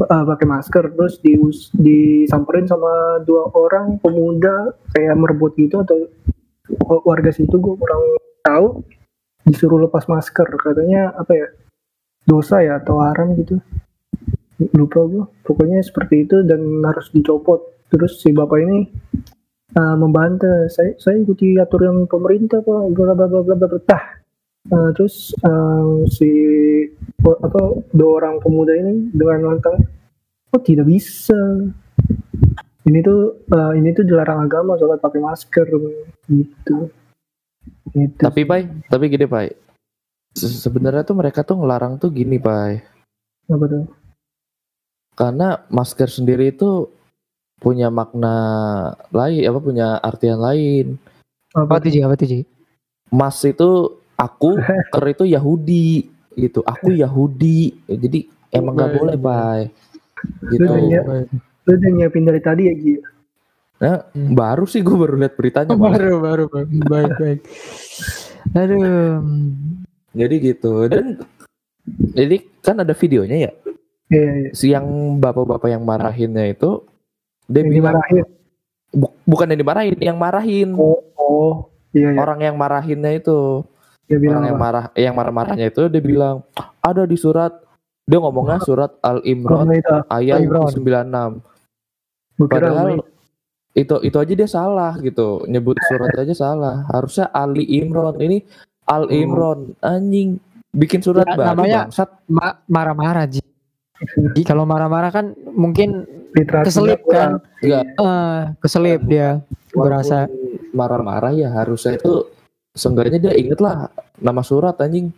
[0.00, 1.36] Eh, pakai masker terus di
[1.74, 6.06] disamperin sama dua orang pemuda kayak merebut gitu atau
[7.04, 8.02] warga situ gue kurang
[8.40, 8.80] tahu
[9.50, 11.48] disuruh lepas masker katanya apa ya
[12.22, 13.58] dosa ya atau haram gitu.
[14.76, 17.82] Lupa gue pokoknya seperti itu dan harus dicopot.
[17.90, 18.86] Terus si bapak ini
[19.74, 24.00] uh, membantah saya saya ikuti aturan pemerintah pak bla bla bla bla bla.
[24.70, 26.30] Uh, terus uh, si
[27.24, 27.60] apa
[27.90, 29.82] dua orang pemuda ini dengan lantang
[30.54, 31.66] oh tidak bisa?
[32.80, 35.66] Ini tuh uh, ini tuh dilarang agama sholat pakai masker
[36.28, 36.92] gitu
[37.90, 39.50] gitu Tapi Pai, tapi gini Pai.
[40.30, 42.80] Se- Sebenarnya tuh mereka tuh ngelarang tuh gini Pai.
[43.46, 43.84] apa tuh
[45.12, 46.88] Karena masker sendiri itu
[47.58, 48.34] punya makna
[49.10, 50.96] lain, apa punya artian lain.
[51.52, 52.40] apa tuh Ji apa tuh Ji
[53.10, 53.68] Mas itu
[54.14, 54.54] aku,
[54.94, 56.62] ker itu Yahudi gitu.
[56.62, 57.74] Aku Yahudi.
[57.84, 59.60] Jadi emang nggak boleh Pai.
[60.46, 60.62] Gitu.
[60.62, 62.96] Lu udah nyiapin dari tadi ya Gi
[63.80, 65.72] Nah, baru sih gue baru lihat beritanya.
[65.72, 66.66] baru baru baru.
[66.84, 67.40] baik baik
[68.50, 69.20] aduh
[70.10, 70.72] Jadi gitu.
[70.84, 71.16] Dan
[72.12, 73.52] jadi kan ada videonya ya.
[74.08, 74.84] iya iya Si yang
[75.16, 76.82] bapak-bapak yang marahinnya itu
[77.46, 78.24] dia yang bilang dimarahin
[78.92, 80.68] bu- bukan yang dimarahin, yang marahin.
[80.74, 81.52] oh oh
[81.90, 83.64] iya iya Orang yang marahinnya itu.
[84.04, 86.42] dia bilang orang yang marah yang marah-marahnya itu dia bilang
[86.80, 87.54] ada di surat
[88.02, 89.70] dia ngomongnya surat Al Imran
[90.10, 90.74] ayat Al-Imran.
[90.74, 91.38] 96
[92.34, 92.88] gue kira padahal.
[93.70, 95.46] Itu itu aja dia salah gitu.
[95.46, 96.86] Nyebut surat aja salah.
[96.90, 98.42] Harusnya Ali Imron ini
[98.84, 99.14] Al Oh.
[99.14, 100.42] Imron anjing.
[100.70, 102.10] Bikin surat Ya, baru namanya- bangsat.
[102.26, 103.42] Ma- marah-marah Ji.
[104.42, 106.06] Kalau marah-marah kan mungkin
[106.64, 107.38] keselip kan?
[107.60, 107.84] Enggak.
[107.94, 112.26] Eh, keselip dia gue rasa Walaupun marah-marah ya harusnya itu
[112.72, 115.10] seenggaknya dia inget lah nama surat anjing.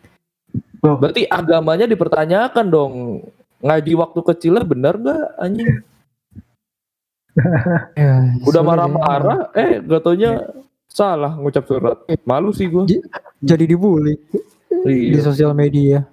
[0.83, 2.93] Berarti agamanya dipertanyakan dong.
[3.63, 5.81] Ngaji waktu kecilnya bener gak anjing
[8.01, 8.67] ya, udah ya.
[8.67, 10.41] marah-marah eh gak taunya
[10.89, 11.97] salah ngucap surat.
[12.29, 12.85] Malu sih gua.
[12.85, 13.03] Ji-
[13.41, 14.21] jadi dibully
[14.85, 15.25] di iya.
[15.25, 16.05] sosial media.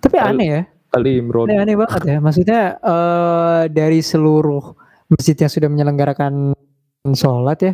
[0.00, 0.62] Tapi Al- aneh ya.
[0.96, 1.44] Ali Imron.
[1.52, 2.16] Aneh, aneh banget ya.
[2.18, 4.72] Maksudnya eh dari seluruh
[5.12, 6.52] masjid yang sudah menyelenggarakan
[7.16, 7.72] sholat ya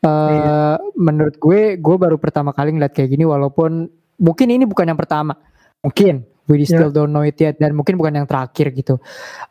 [0.00, 5.00] eh menurut gue gue baru pertama kali ngeliat kayak gini walaupun mungkin ini bukan yang
[5.00, 5.36] pertama.
[5.80, 8.98] Mungkin we still don't know it yet dan mungkin bukan yang terakhir gitu.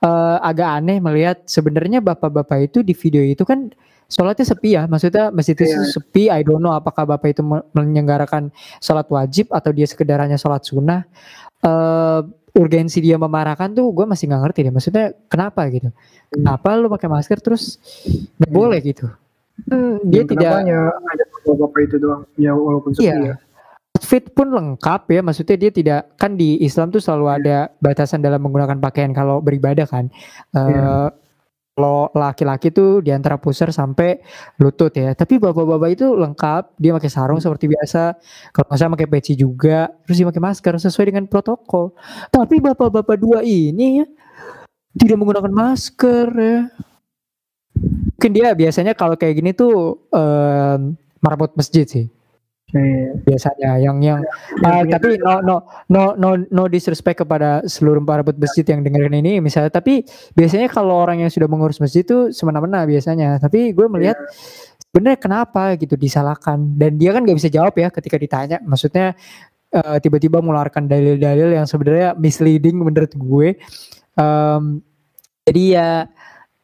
[0.04, 3.72] Eh agak aneh melihat sebenarnya bapak-bapak itu di video itu kan
[4.12, 4.84] sholatnya sepi ya?
[4.86, 5.80] Maksudnya masjid itu Iya.
[5.88, 8.52] sepi I don't know apakah bapak itu me- menyelenggarakan
[8.84, 11.08] sholat wajib atau dia sekedar hanya sholat sunnah.
[11.64, 12.22] Eh
[12.58, 15.94] urgensi dia memarahkan tuh gue masih nggak ngerti deh maksudnya kenapa gitu?
[16.34, 17.78] Kenapa lu pakai masker terus
[18.42, 19.06] nggak boleh gitu?
[19.70, 20.80] Hmm, dia tidak ada
[21.46, 22.24] bapak itu doang?
[22.36, 23.36] Ya walaupun sepi Iya.
[23.36, 23.49] ya
[24.00, 25.20] outfit pun lengkap ya.
[25.20, 29.84] Maksudnya dia tidak kan di Islam tuh selalu ada batasan dalam menggunakan pakaian kalau beribadah
[29.84, 30.08] kan.
[30.56, 31.12] Eh, Iya.
[31.80, 34.20] kalau laki-laki tuh di antara pusar sampai
[34.60, 35.16] lutut ya.
[35.16, 36.76] Tapi bapak-bapak itu lengkap.
[36.76, 38.20] Dia pakai sarung seperti biasa.
[38.52, 39.88] Kalau nggak salah pakai peci juga.
[40.04, 41.96] Terus dia pakai masker sesuai dengan protokol.
[42.36, 44.08] Tapi bapak-bapak dua ini ya
[45.00, 46.60] tidak menggunakan masker ya.
[48.20, 52.12] Mungkin dia biasanya kalau kayak gini tuh em, marbot masjid sih.
[53.26, 54.22] Biasanya yang yang
[54.62, 55.56] ah, tapi no no
[55.90, 59.74] no no no disrespect kepada seluruh para masjid yang dengerin ini misalnya.
[59.74, 60.06] Tapi
[60.38, 63.42] biasanya kalau orang yang sudah mengurus masjid itu semena-mena biasanya.
[63.42, 64.18] Tapi gue melihat
[64.90, 66.62] sebenarnya kenapa gitu disalahkan.
[66.78, 68.58] Dan dia kan nggak bisa jawab ya ketika ditanya.
[68.62, 69.18] Maksudnya
[69.74, 73.58] eh, tiba-tiba mengeluarkan dalil-dalil yang sebenarnya misleading menurut gue.
[74.14, 74.64] Em,
[75.50, 75.90] jadi ya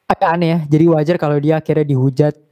[0.06, 0.60] agak aneh ya.
[0.70, 2.45] Jadi wajar kalau dia akhirnya dihujat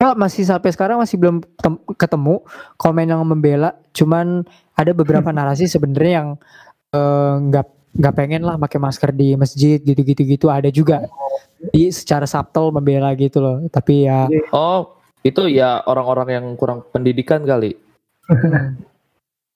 [0.00, 2.40] Ya, masih sampai sekarang masih belum tem- ketemu
[2.80, 3.76] komen yang membela.
[3.92, 6.28] Cuman ada beberapa narasi sebenarnya yang
[6.96, 7.66] eh, nggak
[8.00, 11.04] nggak pengen lah pakai masker di masjid gitu-gitu gitu ada juga
[11.74, 13.60] di secara subtle membela gitu loh.
[13.68, 14.24] Tapi ya
[14.56, 17.76] oh itu ya orang-orang yang kurang pendidikan kali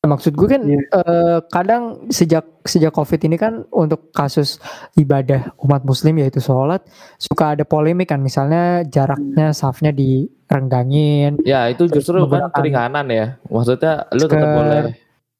[0.05, 0.81] maksud gue kan Iya.
[0.93, 4.61] eh, kadang sejak sejak covid ini kan untuk kasus
[4.95, 6.85] ibadah umat muslim yaitu sholat
[7.17, 8.21] suka ada polemik kan.
[8.21, 11.40] Misalnya jaraknya safnya direnggangin.
[11.43, 13.27] Ya itu justru kan keringanan ya.
[13.47, 14.57] Maksudnya lu tetap Masker.
[14.57, 14.83] boleh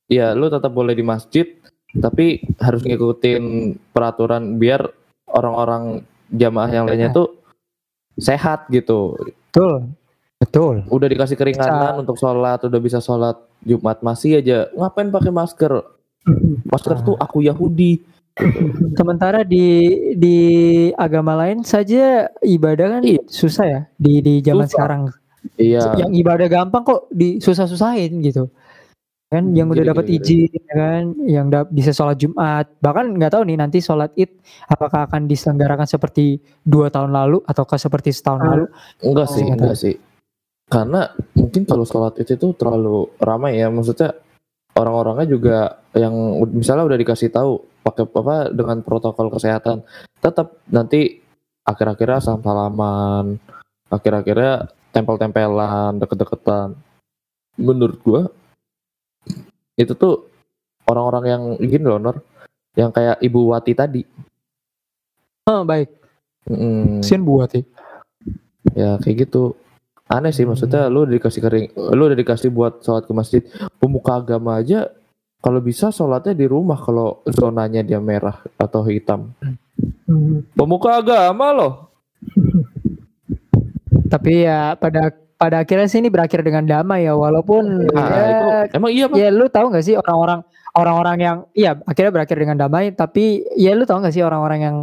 [0.05, 1.47] ya lu tetap boleh di masjid
[1.95, 3.43] tapi harus ngikutin
[3.91, 4.85] peraturan biar
[5.27, 7.17] orang-orang jamaah yang lainnya Iya.
[7.17, 7.29] tuh
[8.17, 9.15] sehat gitu.
[9.49, 9.95] Betul.
[10.35, 10.75] Betul.
[10.89, 15.73] Udah dikasih keringanan untuk sholat udah bisa sholat Jumat masih aja ngapain pakai masker
[16.71, 18.01] masker tuh aku Yahudi
[18.93, 20.39] Sementara di di
[20.93, 24.75] agama lain saja ibadah kan susah ya di di zaman Susah.
[24.75, 25.03] sekarang.
[25.55, 28.51] iya Yang ibadah gampang kok disusah-susahin gitu.
[29.31, 30.19] Kan yang udah Gini, dapat gini,
[30.51, 32.75] izin ya kan, yang da- bisa sholat Jumat.
[32.77, 34.35] Bahkan nggak tahu nih nanti sholat Id
[34.67, 38.47] apakah akan diselenggarakan seperti dua tahun lalu ataukah seperti setahun Ah.
[38.51, 38.65] lalu.
[39.01, 39.95] enggak sih enggak sih
[40.69, 43.69] karena mungkin kalau sholat itu tuh terlalu ramai ya.
[43.69, 44.17] Maksudnya
[44.75, 45.59] orang-orangnya juga
[45.95, 46.15] yang
[46.51, 49.85] misalnya udah dikasih tahu pakai apa dengan protokol kesehatan
[50.19, 51.21] tetap nanti
[51.69, 53.37] akhir-akhirnya salam-salaman
[53.93, 56.79] akhir-akhirnya tempel-tempelan deket-deketan.
[57.61, 58.23] Menurut gua
[59.75, 60.27] itu tuh
[60.87, 62.17] orang-orang yang gini loh Nor
[62.75, 64.03] yang kayak Ibu Wati tadi.
[65.47, 65.93] Oh, baik.
[66.49, 67.63] Mm, Kasian buat ya.
[68.73, 69.57] ya kayak gitu
[70.11, 73.43] aneh sih maksudnya lu udah dikasih kering lu udah dikasih buat sholat ke masjid
[73.81, 74.93] pemuka agama aja
[75.45, 79.37] kalau bisa sholatnya di rumah kalau zonanya dia merah atau hitam.
[80.09, 80.41] Hmm.
[80.57, 81.73] pemuka agama loh.
[84.09, 88.49] Tapi ya pada pada akhirnya sih ini berakhir dengan damai ya walaupun nah, ya, itu
[88.81, 89.17] emang iya pak.
[89.21, 90.41] Ya lu tahu nggak sih orang-orang
[90.73, 94.77] orang-orang yang iya akhirnya berakhir dengan damai tapi ya lu tahu nggak sih orang-orang yang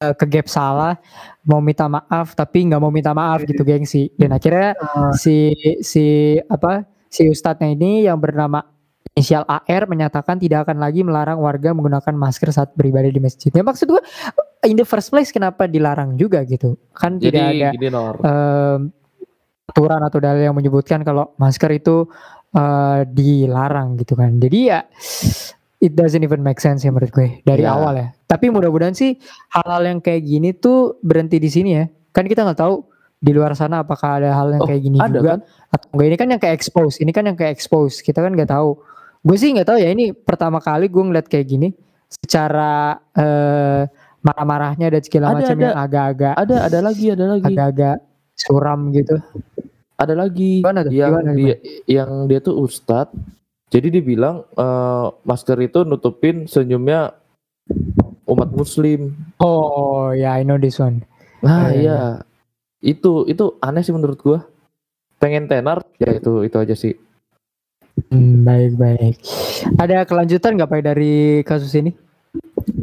[0.00, 0.96] eh, kegap salah
[1.44, 5.52] mau minta maaf tapi nggak mau minta maaf gitu gengsi dan akhirnya Ah, si
[5.84, 8.64] si apa si ustadznya ini yang bernama
[9.14, 13.50] inisial AR menyatakan tidak akan lagi melarang warga menggunakan masker saat beribadah di masjid.
[13.50, 14.02] Ya maksud gua
[14.64, 16.78] in the first place kenapa dilarang juga gitu?
[16.94, 18.80] Kan jadi tidak ada gini em,
[19.70, 22.06] aturan atau dalil yang menyebutkan kalau masker itu
[22.54, 24.38] eh, dilarang gitu kan.
[24.38, 24.80] Jadi ya
[25.80, 27.72] it doesn't even make sense ya menurut gue dari Ya.
[27.72, 28.08] awal ya.
[28.24, 29.16] Tapi mudah-mudahan sih
[29.48, 31.84] hal-hal yang kayak gini tuh berhenti di sini ya.
[32.10, 32.84] Kan kita nggak tahu
[33.16, 35.40] di luar sana apakah ada hal yang Oh, kayak gini ada juga kan?
[35.70, 38.48] atau enggak ini kan yang kayak expose ini kan yang kayak expose kita kan nggak
[38.48, 38.80] tahu
[39.20, 41.68] gue sih nggak tahu ya ini pertama kali gue ngeliat kayak gini
[42.08, 43.84] secara eh,
[44.20, 45.62] marah-marahnya dan segala Ada, macam ada.
[45.62, 47.44] yang agak-agak Ada ada lagi ada lagi.
[47.46, 47.96] agak-agak
[48.32, 49.16] suram gitu
[49.94, 50.92] Ada lagi Gimana tuh?
[50.96, 53.12] yang Gimana, dia yang dia tuh ustadz.
[53.70, 57.14] Jadi dia bilang eh, masker itu nutupin senyumnya
[58.26, 59.14] umat muslim.
[59.38, 61.06] oh ya I know this one
[61.40, 61.98] Nah, Iya, iya.
[62.84, 64.44] Itu itu aneh sih menurut gua.
[65.16, 66.96] Pengen tenar ya itu itu aja sih.
[68.08, 69.14] Hmm, baik baik
[69.76, 71.92] ada kelanjutan nggak pak dari kasus ini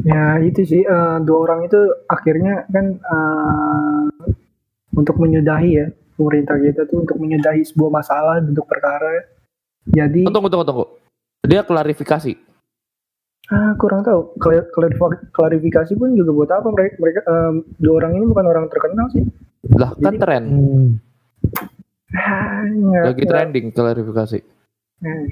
[0.06, 4.06] Ya itu sih eh, dua orang itu akhirnya kan eh,
[4.96, 9.37] untuk menyudahi ya pemerintah kita tuh untuk menyudahi sebuah masalah duduk perkara.
[9.88, 10.86] Jadi Tunggu tunggu tunggu.
[11.42, 12.34] Dia klarifikasi.
[13.48, 18.12] ah, kurang tahu Klar- klarifi- klarifikasi pun juga buat apa mereka, mereka em, dua orang
[18.14, 19.24] ini bukan orang terkenal sih.
[19.72, 20.44] Lah kan Jadi- tren.
[20.46, 20.88] Hmm.
[22.10, 24.40] Ah, nggak- Lagi nggak- trending klarifikasi.
[24.98, 25.26] hmm.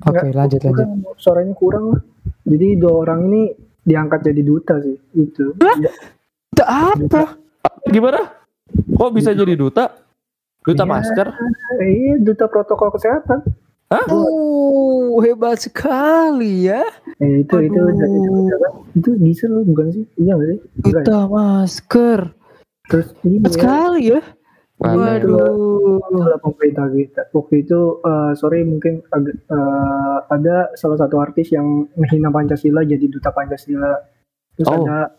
[0.00, 2.00] oke Nggak, lanjut lanjut suaranya kurang lah.
[2.42, 3.42] Jadi dua orang ini
[3.82, 5.52] diangkat jadi duta sih itu.
[5.52, 7.36] Itu apa
[7.84, 8.20] Gimana?
[8.72, 9.92] Kok bisa jadi duta?
[10.62, 10.90] Duta Iya.
[10.90, 11.26] masker?
[11.76, 13.42] Eh, iya duta protokol kesehatan.
[14.08, 16.82] Oh, hebat sekali ya.
[17.18, 17.92] Eh, itu itu Aduh.
[17.92, 20.04] itu, itu, itu diesel loh, bukan sih?
[20.16, 20.58] Iya nggak sih?
[20.80, 22.20] Duta masker.
[22.88, 24.20] Terus ini Hebat ya, sekali ya.
[24.82, 26.02] Waduh.
[26.02, 27.22] itulah pemerintah kita.
[27.30, 33.06] Waktu itu eh, sorry mungkin agak, eh, ada salah satu artis yang menghina Pancasila jadi
[33.06, 33.94] duta Pancasila.
[34.58, 34.82] Terus Oh.
[34.82, 35.14] ada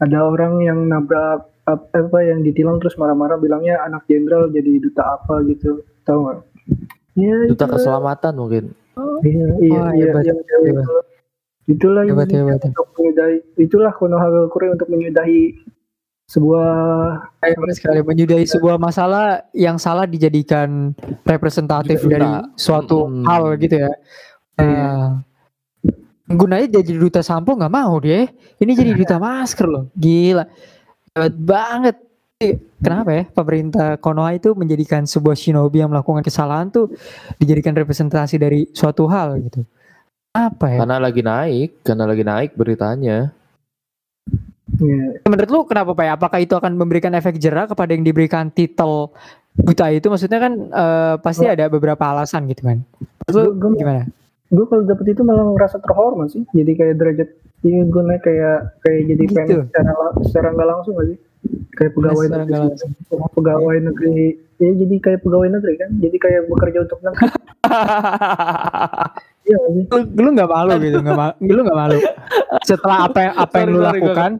[0.00, 5.20] ada orang yang nabrak ap- apa yang ditilang terus marah-marah bilangnya anak jenderal jadi duta
[5.20, 5.84] apa gitu.
[6.02, 6.40] Tahu nggak?
[7.14, 7.72] Ya, Duta itulah.
[7.78, 8.64] keselamatan mungkin.
[9.22, 10.84] Iya, iya, Wah, iya, hebat, yang cewek hebat.
[10.84, 10.96] itu.
[11.64, 12.60] Itulah Hebat, ini hebat.
[12.68, 15.42] untuk menyudahi, itulah Konoha Kure untuk menyudahi
[16.24, 16.68] sebuah
[17.70, 20.92] sekali menyudahi sebuah masalah yang salah dijadikan
[21.24, 22.12] representatif Duta.
[22.12, 23.24] dari suatu Mm-mm.
[23.24, 23.90] hal gitu ya.
[24.56, 25.20] Nah,
[26.26, 28.28] gunanya jadi duta sampo nggak mau dia.
[28.56, 29.84] Ini jadi duta masker loh.
[29.94, 30.44] Gila.
[31.12, 31.96] Hebat banget.
[32.82, 36.90] Kenapa ya pemerintah Konoha itu menjadikan sebuah shinobi yang melakukan kesalahan tuh
[37.38, 39.62] dijadikan representasi dari suatu hal gitu.
[40.34, 40.78] Apa ya?
[40.82, 43.30] Karena lagi naik, karena lagi naik beritanya.
[44.74, 46.04] ya, Menurut lu kenapa Pak?
[46.04, 46.12] ya?
[46.18, 49.14] Apakah itu akan memberikan efek jerah kepada yang diberikan titel
[49.54, 50.10] buta itu?
[50.10, 52.82] Maksudnya kan eh, pasti ada beberapa alasan gitu kan.
[53.30, 54.04] Lu Gua- gimana?
[54.44, 56.42] gue kalau dapet itu malah ngerasa terhormat sih.
[56.50, 57.28] Jadi kayak derajat
[57.64, 59.34] iya gue naik kayak kayak jadi Gitu.
[59.34, 61.18] PNS secara secara nggak langsung gak sih?
[61.74, 62.78] Kayak pegawai Secara negeri,
[63.34, 64.18] pegawai negeri,
[64.62, 67.28] ya jadi kayak pegawai negeri kan, jadi kayak bekerja untuk negeri.
[69.44, 69.60] Iya?
[69.60, 72.00] Lu, lu gak malu gitu, gak malu, lu gak malu.
[72.64, 74.30] Setelah apa yang apa yang Sorry, lu sorry, lakukan,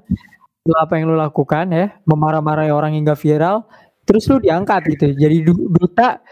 [0.64, 3.68] setelah apa yang lu lakukan ya, memarah-marahi orang hingga viral,
[4.08, 6.24] terus lu diangkat gitu, jadi du- duta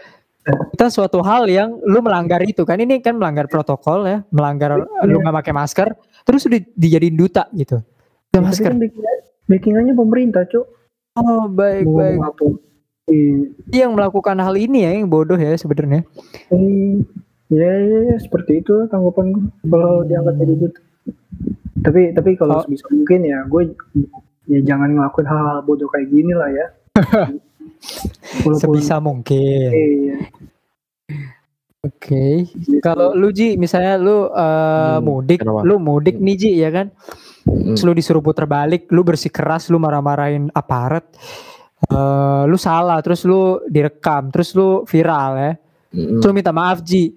[0.43, 2.75] kita suatu hal yang lu melanggar itu kan?
[2.75, 4.75] Ini kan melanggar protokol ya melanggar
[5.07, 5.87] lu nggak pakai masker
[6.27, 7.79] terus udah dijadiin duta gitu.
[8.35, 8.75] Ya, masker.
[8.75, 8.79] kan
[9.45, 10.65] backingannya pemerintah, cuk.
[11.15, 12.45] oh baik Mau baik apa?
[13.05, 13.37] Iya.
[13.67, 16.07] Dia yang melakukan hal ini ya yang bodoh ya sebenarnya.
[16.49, 17.03] Eh,
[17.49, 20.79] ya, ya, ya, seperti itu tanggapan gue kalau diangkat jadi duta.
[21.79, 22.63] Tapi tapi kalau Oh.
[22.63, 23.61] sebisa mungkin ya gue
[24.45, 26.65] ya jangan ngelakuin hal-hal bodoh kayak gini lah ya.
[28.41, 29.67] Walaupun- Sebisa mungkin.
[29.69, 30.17] Iya.
[31.83, 32.47] Oke.
[32.79, 34.39] Kalau lu Ji, misalnya lu eh,
[34.95, 35.61] Hmm, mudik, kenapa?
[35.61, 36.95] lu mudik nih Ji ya kan?
[37.43, 37.75] Mm.
[37.75, 41.03] Lu disuruh putar balik, lu bersikeras, lu marah-marahin aparat.
[41.83, 45.51] eh lu salah, terus lu direkam, terus lu viral ya.
[45.91, 46.23] Mm-mm.
[46.23, 47.11] Terus lu minta maaf Ji.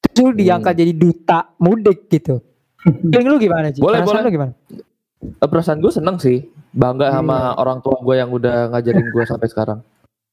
[0.00, 2.40] Terus lu diangkat jadi duta mudik gitu.
[3.12, 3.84] Feeling lu gimana Ji?
[3.84, 4.24] Boleh, Perasaan boleh.
[4.24, 4.52] lu gimana?
[5.20, 6.40] Eh, Perasaan gue seneng sih,
[6.72, 9.78] bangga sama orang tua gue yang udah ngajarin gue sampai sekarang.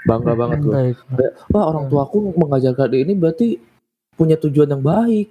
[0.04, 0.96] Bangga banget gue.
[1.52, 3.60] Wah orang tua aku mengajarkan ini berarti
[4.16, 5.28] punya tujuan yang baik.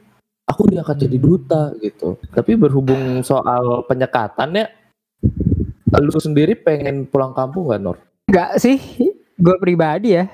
[0.53, 2.20] Aku diangkat jadi duta gitu.
[2.28, 4.66] Tapi berhubung soal penyekatan ya,
[5.96, 7.96] lu sendiri pengen pulang kampung gak Nor?
[8.28, 8.76] Enggak sih,
[9.40, 10.28] gue pribadi ya.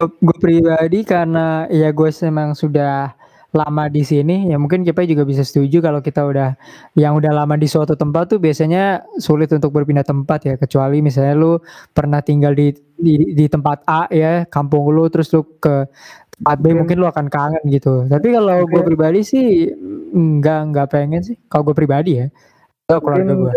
[0.00, 3.16] Gue pribadi karena ya gue memang sudah
[3.56, 4.52] lama di sini.
[4.52, 6.52] Ya mungkin kita juga bisa setuju kalau kita udah
[6.92, 10.54] yang udah lama di suatu tempat tuh biasanya sulit untuk berpindah tempat ya.
[10.60, 11.56] Kecuali misalnya lu
[11.96, 15.88] pernah tinggal di di, di tempat A ya, kampung lu terus lu ke
[16.36, 18.04] tempat B Mungkin- mungkin lu akan kangen gitu.
[18.04, 19.46] Tapi kalau gue Mungkin- pribadi sih
[20.12, 21.36] enggak enggak pengen sih.
[21.46, 22.26] Kalau gue pribadi ya.
[22.84, 23.52] Kalau keluarga gue.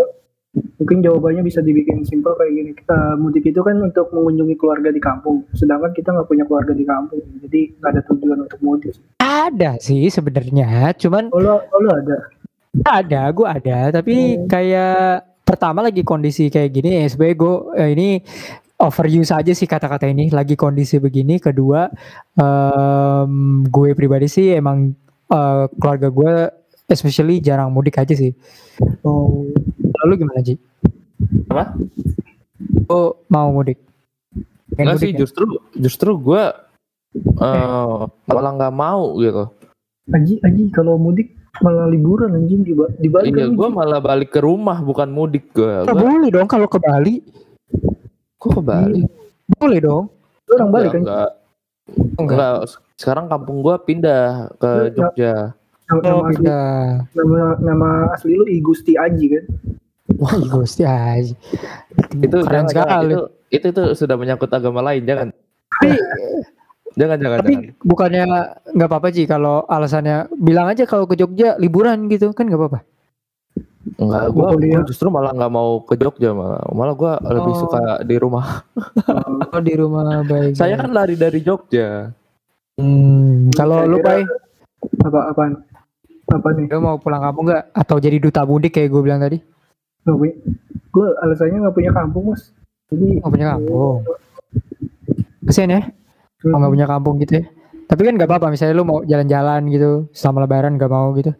[0.49, 2.71] Mungkin, jawabannya bisa dibikin simpel kayak gini.
[2.73, 5.45] Eh, mudik itu kan untuk mengunjungi keluarga di kampung.
[5.53, 7.21] Sedangkan kita nggak punya keluarga di kampung.
[7.37, 8.97] Jadi nggak ada tujuan untuk mudik.
[9.21, 12.17] Ada sih sebenarnya, cuman Oh, lo, oh, lo ada?
[12.81, 14.49] Ada, gue ada, tapi Hmm.
[14.49, 15.05] kayak
[15.43, 18.09] pertama lagi kondisi kayak gini, ya sebenarnya gue eh, ini
[18.79, 21.91] overuse aja sih kata-kata ini lagi kondisi begini kedua
[22.39, 24.95] em, gue pribadi sih emang
[25.29, 26.33] eh, keluarga gue
[26.87, 28.31] especially jarang mudik aja sih
[29.03, 29.43] Oh,
[30.03, 30.55] lalu gimana Ji?
[31.51, 31.75] Apa?
[32.87, 33.79] Oh mau mudik?
[34.75, 35.19] Pengen Enggak mudik sih ya?
[35.19, 36.43] justru justru gue
[37.43, 37.99] eh
[38.29, 39.51] malah nggak mau gitu.
[40.09, 43.29] Aji, Aji kalau mudik malah liburan anjing di, di Bali.
[43.29, 45.85] Iya, kan, gue malah balik ke rumah bukan mudik gue.
[45.85, 47.19] Nggak boleh dong kalau ke Bali
[48.39, 49.03] Kok ke Bali?
[49.51, 50.05] boleh dong
[50.45, 51.01] Lu orang Bali kan?
[51.01, 51.29] Enggak,
[52.15, 52.55] enggak enggak.
[52.95, 54.93] Sekarang kampung gue pindah ke Enggak.
[54.95, 55.33] Jogja.
[55.89, 56.59] Nama, oh nama,
[57.11, 59.43] nama, nama asli lu I Gusti Aji kan?
[60.15, 61.33] wah Gusti aja
[62.15, 65.27] Itu keren sekali Itu, itu itu sudah menyangkut agama lain, jangan.
[65.69, 65.89] tapi
[66.99, 67.85] Jangan jangan tapi jangan.
[67.85, 68.23] bukannya
[68.73, 72.79] nggak apa-apa sih kalau alasannya bilang aja kalau ke Jogja liburan gitu kan nggak apa-apa
[73.95, 74.83] Enggak, Gua gue kuliah.
[74.83, 76.61] justru malah nggak mau ke Jogja malah.
[76.69, 77.59] Malah gue lebih Oh.
[77.59, 78.45] suka di rumah.
[79.49, 82.11] oh di rumah baik Saya kan lari dari Jogja.
[82.75, 84.23] Hmm, kalau lu Pai,
[85.01, 85.63] Apa apaan?
[86.29, 86.67] Apa nih?
[86.67, 87.73] lu mau pulang kampung nggak?
[87.73, 89.41] Atau jadi duta mudik kayak gue bilang tadi?
[90.01, 90.35] Punya.
[90.89, 92.53] Gue alasannya nggak punya kampung mas.
[92.87, 93.97] Jadi Nggak punya kampung.
[95.41, 95.93] Kesian ya, Hmm.
[96.45, 97.45] kalau nggak punya kampung gitu ya.
[97.83, 101.33] Tapi kan nggak apa-apa, misalnya lu mau jalan-jalan gitu selama lebaran nggak mau gitu.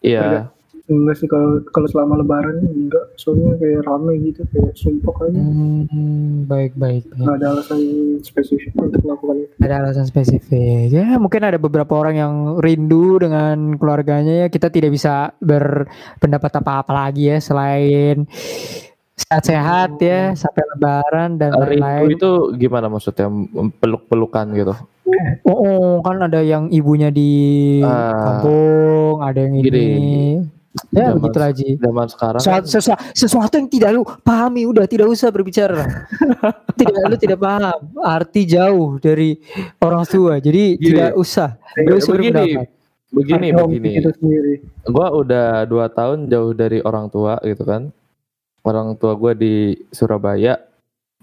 [0.00, 0.54] Iya.
[0.88, 6.44] Enggak sih kalau kalau selama lebaran enggak soalnya kayak rame gitu kayak sumpah aja Hmm,
[6.44, 7.04] baik baik.
[7.10, 7.80] nggak ada alasan
[8.20, 10.88] spesifik untuk melakukan itu Ada alasan spesifik.
[10.90, 14.46] Ya mungkin ada beberapa orang yang rindu dengan keluarganya ya.
[14.46, 18.24] Kita tidak bisa berpendapat apa-apa lagi ya selain
[19.14, 22.08] sehat-sehat ya sampai lebaran dan Rindu lain-lain.
[22.12, 23.28] itu gimana maksudnya
[23.76, 24.74] peluk-pelukan gitu?
[25.42, 27.30] Oh, oh, kan ada yang ibunya di
[27.80, 30.44] Ah, kampung, ada yang ini.
[30.68, 30.94] Gini.
[30.94, 31.64] Ya Zaman- begitu aja.
[31.80, 35.84] Zaman sekarang Sesuatu, sesuatu, sesuatu yang tidak lu pahami udah tidak usah berbicara.
[36.80, 39.40] tidak lu tidak paham arti jauh dari
[39.80, 40.38] orang tua.
[40.38, 40.84] Jadi Gini.
[40.84, 41.56] tidak usah.
[41.72, 42.46] Kayak Tidak usah begini,
[43.08, 44.54] begini, begini.
[44.86, 47.88] Gua udah dua tahun jauh dari orang tua gitu kan.
[48.60, 50.60] Orang tua gua di Surabaya,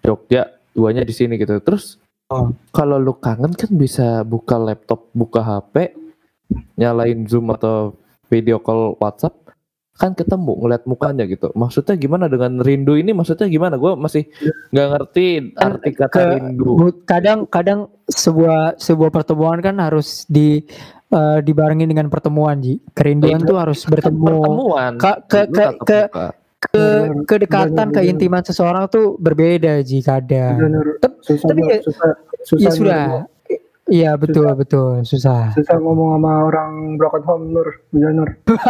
[0.01, 1.61] Jogja, duanya di sini gitu.
[1.61, 2.49] Terus Oh.
[2.73, 5.93] kalau lu kangen kan bisa buka laptop, buka HP,
[6.73, 7.93] nyalain Zoom atau
[8.27, 9.33] video call WhatsApp
[9.95, 11.55] kan ketemu ngeliat mukanya gitu.
[11.55, 13.15] Maksudnya gimana dengan rindu ini?
[13.15, 13.79] Maksudnya gimana?
[13.79, 14.27] Gue masih
[14.69, 16.71] nggak ngerti arti kata ke- rindu.
[17.07, 20.67] Kadang kadang sebuah sebuah pertemuan kan harus di
[21.07, 22.83] eh, dibarengi dengan pertemuan Ji.
[22.91, 24.19] Kerinduan Itu tuh harus bertemu.
[24.35, 24.91] Pertemuan.
[24.99, 26.07] Ke- ke- ke- ke-.
[26.65, 26.81] Ke
[27.23, 30.57] kedekatan, keintiman seseorang tuh berbeda Ji kadang.
[30.57, 31.69] bener Tep- susah tapi Bang.
[31.71, 32.07] ya- susah
[32.41, 33.03] susah Ya sudah.
[33.85, 35.53] Iya betul betul susah.
[35.53, 38.29] susah ngomong sama orang broken home nur Iya, nur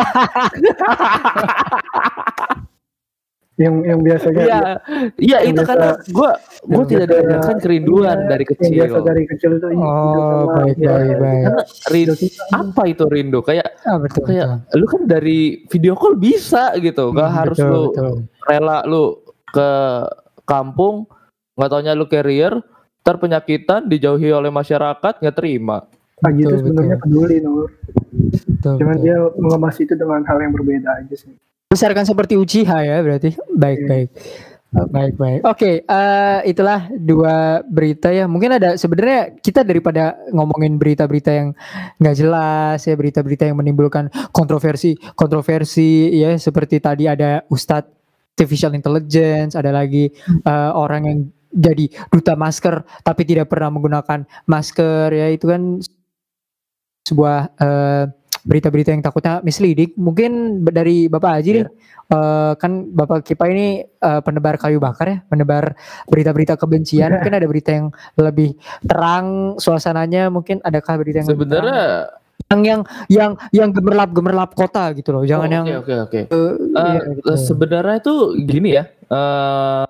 [3.56, 4.60] yang yang biasanya Iya,
[5.16, 8.76] iya Yang itu biasa- karena gue gue yang tidak diajarkan kerinduan iya, dari yang kecil.
[8.76, 11.44] biasa dari kecil itu Oh, sama baik, dia, baik, baik.
[11.46, 12.48] Karena Rindu, susah.
[12.52, 13.40] apa itu rindu?
[13.40, 14.76] Kayak Ah, betul kayak betul.
[14.76, 18.14] lu kan dari video call bisa gitu, gak Hmm, harus betul, lu betul.
[18.44, 19.04] rela lu
[19.48, 19.70] ke
[20.44, 21.08] kampung,
[21.56, 22.60] nggak taunya lu carrier,
[23.06, 25.86] ntar penyakitan dijauhi oleh masyarakat nggak terima.
[26.18, 27.70] Pagi itu Betul, sebenarnya peduli nur
[28.48, 29.04] betul, cuman betul.
[29.06, 31.36] dia mengemas itu dengan hal yang berbeda aja sih
[31.70, 33.36] Besarkan seperti Uchiha ya berarti.
[33.52, 33.88] Baik Iya.
[33.92, 34.10] baik.
[34.76, 35.40] Baik baik.
[35.44, 38.28] Oke, eh, itulah dua berita ya.
[38.28, 41.50] Mungkin ada sebenarnya kita daripada ngomongin berita-berita yang
[42.00, 47.92] nggak jelas ya, berita-berita yang menimbulkan kontroversi, kontroversi ya seperti tadi ada Ustadz
[48.36, 50.12] artificial intelligence, ada lagi
[50.44, 51.20] eh, orang yang
[51.56, 55.80] jadi duta masker tapi tidak pernah menggunakan masker ya itu kan
[57.02, 58.04] sebuah eh,
[58.46, 59.94] berita-berita yang takutnya misleading.
[59.96, 61.66] Mungkin dari Bapak Haji nih,
[62.12, 65.74] eh, kan Bapak Kipa ini eh, penebar kayu bakar ya, penebar
[66.06, 67.10] berita-berita kebencian.
[67.14, 70.30] mungkin ada berita yang lebih terang suasananya.
[70.30, 71.30] Mungkin adakah berita yang?
[71.30, 71.82] Sebenarnya
[72.46, 75.24] yang yang yang yang gemerlap gemerlap kota gitu loh.
[75.26, 76.20] Jangan Oh, yang oke oke oke.
[76.22, 77.34] eh, Eh, iya, gitu.
[77.34, 78.14] sebenarnya itu
[78.46, 78.86] gini ya.
[79.06, 79.85] eh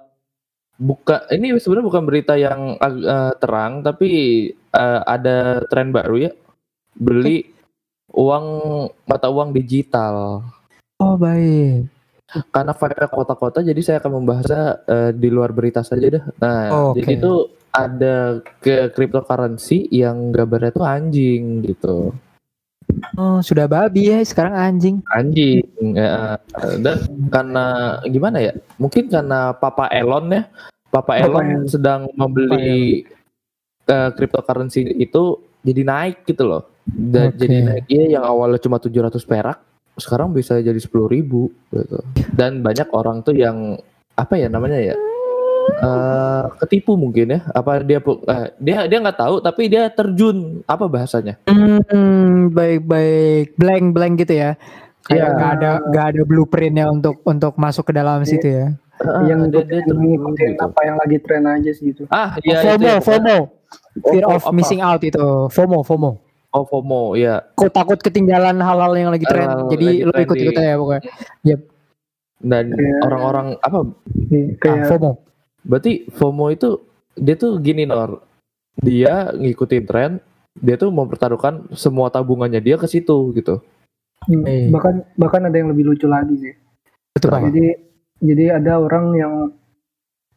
[0.75, 4.09] buka ini sebenarnya bukan berita yang eh, terang tapi
[4.53, 6.31] eh, ada tren baru ya.
[6.95, 7.43] Beli
[8.15, 8.45] uang
[9.07, 10.43] mata uang digital.
[10.99, 11.91] Oh baik.
[12.51, 16.23] Karena vibe kota-kota jadi saya akan membahasnya eh, di luar berita saja dah.
[16.41, 16.61] Nah,
[16.91, 17.03] Oke.
[17.03, 17.33] jadi itu
[17.75, 22.15] ada ke cryptocurrency yang gambarnya tuh anjing gitu.
[23.15, 24.95] Oh sudah babi ya sekarang anjing.
[25.11, 25.63] anjing
[25.95, 26.37] ya.
[26.79, 26.97] dan
[27.31, 27.65] karena
[28.07, 30.43] gimana ya mungkin karena Papa Elon ya
[30.91, 31.67] Papa Papa Elon Elon.
[31.67, 33.03] sedang membeli
[33.87, 37.39] eh, cryptocurrency itu jadi naik gitu loh dan Oke.
[37.41, 39.57] jadi naik iya yang awalnya cuma 700 perak
[39.95, 42.03] sekarang bisa jadi 10.000 ribu gitu
[42.35, 43.79] dan banyak orang tuh yang
[44.15, 44.95] apa ya namanya ya
[45.67, 47.39] eh, ketipu mungkin ya.
[47.49, 51.37] Apa dia eh, dia dia nggak tahu tapi dia terjun apa bahasanya?
[51.45, 54.51] Hmm, baik-baik blank blank gitu ya.
[55.03, 55.35] Kayak Iya.
[55.35, 58.67] nggak ada nggak ada blueprintnya untuk untuk masuk ke dalam situ ya.
[59.27, 60.63] yang dia, dia ngikutin gitu.
[60.63, 62.07] apa yang lagi tren aja sih gitu.
[62.07, 62.97] Ah, iya itu FOMO, ya.
[63.03, 63.37] FOMO,
[64.07, 64.55] fear Oh, of apa?
[64.55, 65.19] missing out itu,
[65.51, 66.15] FOMO, FOMO.
[66.49, 67.43] Oh, FOMO, ya.
[67.53, 70.63] Kok takut ketinggalan hal-hal yang lagi tren, Hal-hal jadi lagi lo ikut ikut trending.
[70.63, 71.01] aja pokoknya.
[72.39, 72.95] Dan Iya.
[73.03, 73.77] orang-orang apa?
[74.31, 75.11] Iya, Ah, kayak FOMO.
[75.65, 76.79] Berarti FOMO itu
[77.17, 78.21] dia tuh gini Nor.
[78.79, 80.11] Dia ngikutin tren,
[80.55, 83.59] dia tuh mempertaruhkan semua tabungannya dia ke situ gitu.
[84.25, 84.71] hmm, Iya.
[84.71, 86.53] bahkan bahkan ada yang lebih lucu lagi sih.
[87.13, 87.41] Betul pak.
[87.51, 87.65] Jadi
[88.23, 89.33] jadi ada orang yang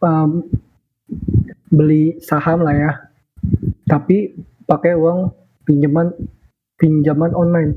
[0.02, 0.30] um,
[1.70, 2.92] beli saham lah ya,
[3.86, 4.34] tapi
[4.66, 5.30] pakai uang
[5.64, 6.12] pinjaman
[6.78, 7.74] pinjaman online.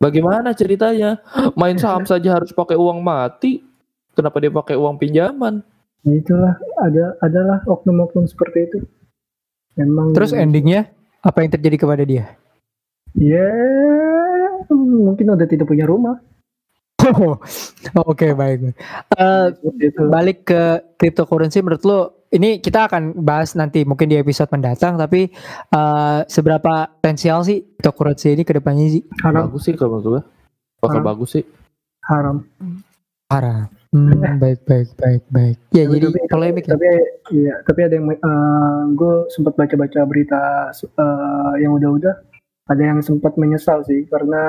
[0.00, 1.20] Bagaimana ceritanya?
[1.52, 3.60] Main saham saja harus pakai uang mati.
[4.16, 5.60] Kenapa dia pakai uang pinjaman?
[6.00, 8.78] Nah, itulah ada adalah oknum-oknum seperti itu.
[9.76, 10.88] Memang Terus endingnya
[11.20, 12.36] apa yang terjadi kepada dia?
[13.10, 13.42] ya
[14.70, 16.22] mungkin udah tidak punya rumah.
[17.10, 17.34] Oh,
[18.06, 18.70] Oke baik.
[19.18, 20.02] Eh, Seperti itu.
[20.06, 20.62] balik ke
[20.94, 21.98] cryptocurrency menurut lo
[22.30, 25.26] ini kita akan bahas nanti mungkin di episode mendatang tapi
[25.68, 30.22] eh, seberapa potensial sih cryptocurrency ini ke depannya sih Haram, Bagus sih kalau menurut gue.
[30.80, 31.44] Bakal bagus sih.
[32.06, 32.46] haram.
[33.26, 35.56] parah hmm, baik baik baik baik.
[35.70, 36.70] Ya Tapi- jadi tapi- polemik ya?
[36.74, 36.86] tapi
[37.34, 38.06] iya tapi ada yang
[38.94, 42.14] gue sempat baca-baca berita eh, yang udah-udah.
[42.70, 44.42] Ada yang sempat menyesal sih karena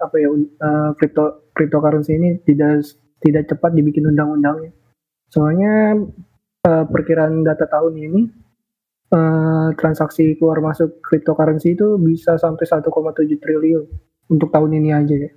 [0.00, 2.80] apa ya un- eh, crypto cryptocurrency ini tidak
[3.20, 4.72] tidak cepat dibikin undang-undangnya.
[5.28, 5.96] Soalnya
[6.64, 8.20] eh, perkiraan data tahun ini
[9.12, 12.88] eh, transaksi keluar masuk cryptocurrency itu bisa sampai 1,7
[13.36, 13.84] triliun
[14.28, 15.32] untuk tahun ini aja ya.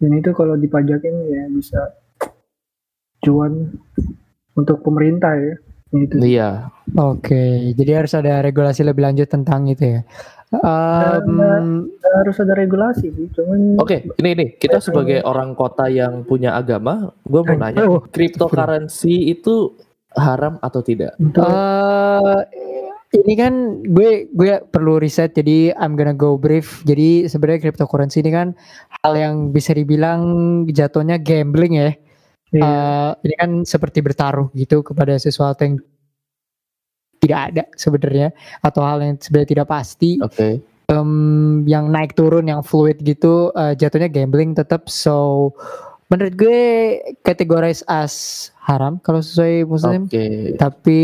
[0.00, 1.80] Dan itu kalau dipajakin ya bisa
[3.24, 3.72] cuan
[4.54, 5.54] untuk pemerintah ya
[5.94, 6.68] itu Iya.
[6.94, 10.02] oke jadi harus ada regulasi lebih lanjut tentang itu ya
[10.54, 16.54] Em, harus ada regulasi sih cuman Oke, ini ini kita sebagai orang kota yang punya
[16.54, 19.74] agama, gue mau nanya, oh, cryptocurrency itu
[20.14, 21.18] haram atau tidak?
[21.18, 22.38] Eh,
[23.18, 26.86] ini kan gue gue perlu riset jadi I'm gonna go brief.
[26.86, 28.54] Jadi sebenarnya cryptocurrency ini kan
[29.02, 30.22] hal yang bisa dibilang
[30.70, 31.90] jatuhnya gambling ya.
[32.54, 35.76] Iya, Eh, ini kan seperti bertaruh gitu kepada sesuatu yang
[37.18, 38.28] tidak ada sebenarnya
[38.62, 40.20] atau hal yang sebenarnya tidak pasti.
[40.22, 40.60] Oke.
[40.92, 45.48] Em, yang naik turun yang fluid gitu eh, jatuhnya gambling tetap so
[46.12, 46.60] menurut gue
[47.24, 50.56] categorize as haram kalau sesuai muslim Oke.
[50.56, 51.00] tapi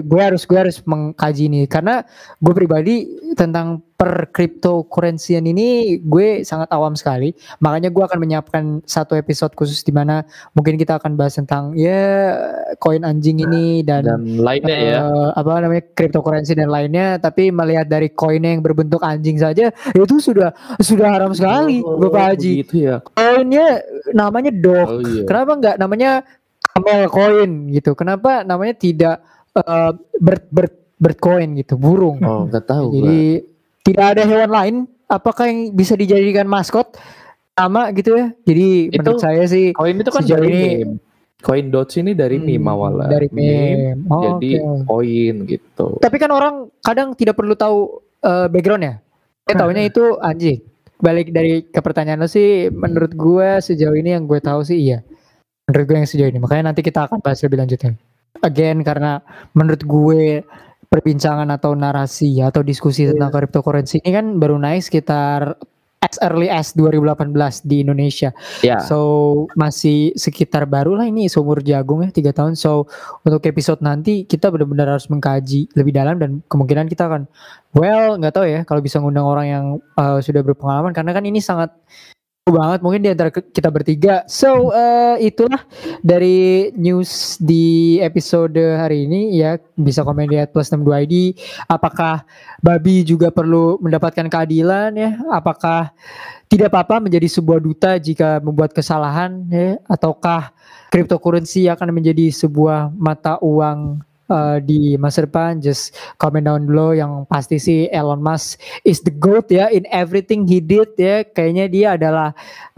[0.00, 2.00] gue harus gue harus mengkaji ini karena
[2.38, 5.68] gue pribadi tentang per cryptocurrencyan ini
[6.00, 10.96] gue sangat awam sekali makanya gue akan menyiapkan satu episode khusus di mana mungkin kita
[10.96, 12.34] akan bahas tentang ya
[12.76, 14.98] koin anjing ini dan, Dan lainnya ya.
[15.04, 20.16] eh, apa namanya cryptocurrency dan lainnya tapi melihat dari koinnya yang berbentuk anjing saja itu
[20.18, 20.50] sudah
[20.80, 22.96] sudah haram sekali Oh, Bapak Haji Gitu ya.
[23.12, 25.22] koinnya namanya dog Oh iya.
[25.24, 26.10] Kenapa nggak namanya
[26.74, 27.94] camel coin gitu?
[27.94, 29.16] Kenapa namanya tidak
[29.54, 32.18] eh, bird bird bird coin gitu, burung?
[32.20, 32.84] Oh, nggak tahu.
[32.90, 32.96] gua.
[32.98, 33.22] Jadi
[33.86, 34.76] tidak ada hewan lain.
[35.04, 36.96] Apakah yang bisa dijadikan maskot
[37.54, 38.26] sama gitu ya?
[38.42, 40.96] Jadi Itu menurut saya sih Koin itu kan dari ini- meme.
[41.44, 43.08] Koin dots ini dari hmm, meme awalnya.
[43.12, 44.08] Dari meme.
[44.08, 46.00] Oh, jadi koin gitu.
[46.00, 49.04] Tapi kan orang kadang tidak perlu tahu eh, backgroundnya.
[49.44, 50.58] Saya tahunya itu anjing.
[51.04, 55.04] Balik dari ke pertanyaan lo sih, menurut gue sejauh ini yang gue tahu sih iya.
[55.64, 56.40] Menurut gue yang sejauh ini.
[56.40, 57.96] Makanya nanti kita akan bahas lebih lanjutnya.
[58.44, 59.24] Again karena
[59.56, 60.44] menurut gue
[60.92, 65.58] perbincangan atau narasi atau diskusi tentang cryptocurrency ini kan baru naik sekitar
[66.04, 67.32] as early as 2018
[67.64, 68.30] di Indonesia.
[68.60, 68.78] Ya.
[68.84, 72.60] So masih sekitar baru lah ini seumur jagung ya tiga tahun.
[72.60, 72.86] So
[73.24, 77.24] untuk episode nanti kita benar-benar harus mengkaji lebih dalam dan kemungkinan kita akan
[77.72, 79.64] well nggak tahu ya kalau bisa ngundang orang yang
[79.96, 81.72] uh, sudah berpengalaman karena kan ini sangat
[82.44, 84.20] banget mungkin di antara kita bertiga.
[84.28, 85.64] So uh, itulah
[86.04, 89.56] dari news di episode hari ini ya.
[89.80, 91.14] Bisa komen di plus 62 ID
[91.72, 92.28] apakah
[92.60, 95.16] babi juga perlu mendapatkan keadilan ya?
[95.32, 95.96] Apakah
[96.52, 99.80] tidak apa-apa menjadi sebuah duta jika membuat kesalahan ya?
[99.88, 100.52] Ataukah
[100.92, 107.28] cryptocurrency akan menjadi sebuah mata uang uh, di masa depan just comment down below yang
[107.28, 111.24] pasti sih Elon Musk is the goat ya in everything he did ya.
[111.24, 112.28] Kayaknya dia adalah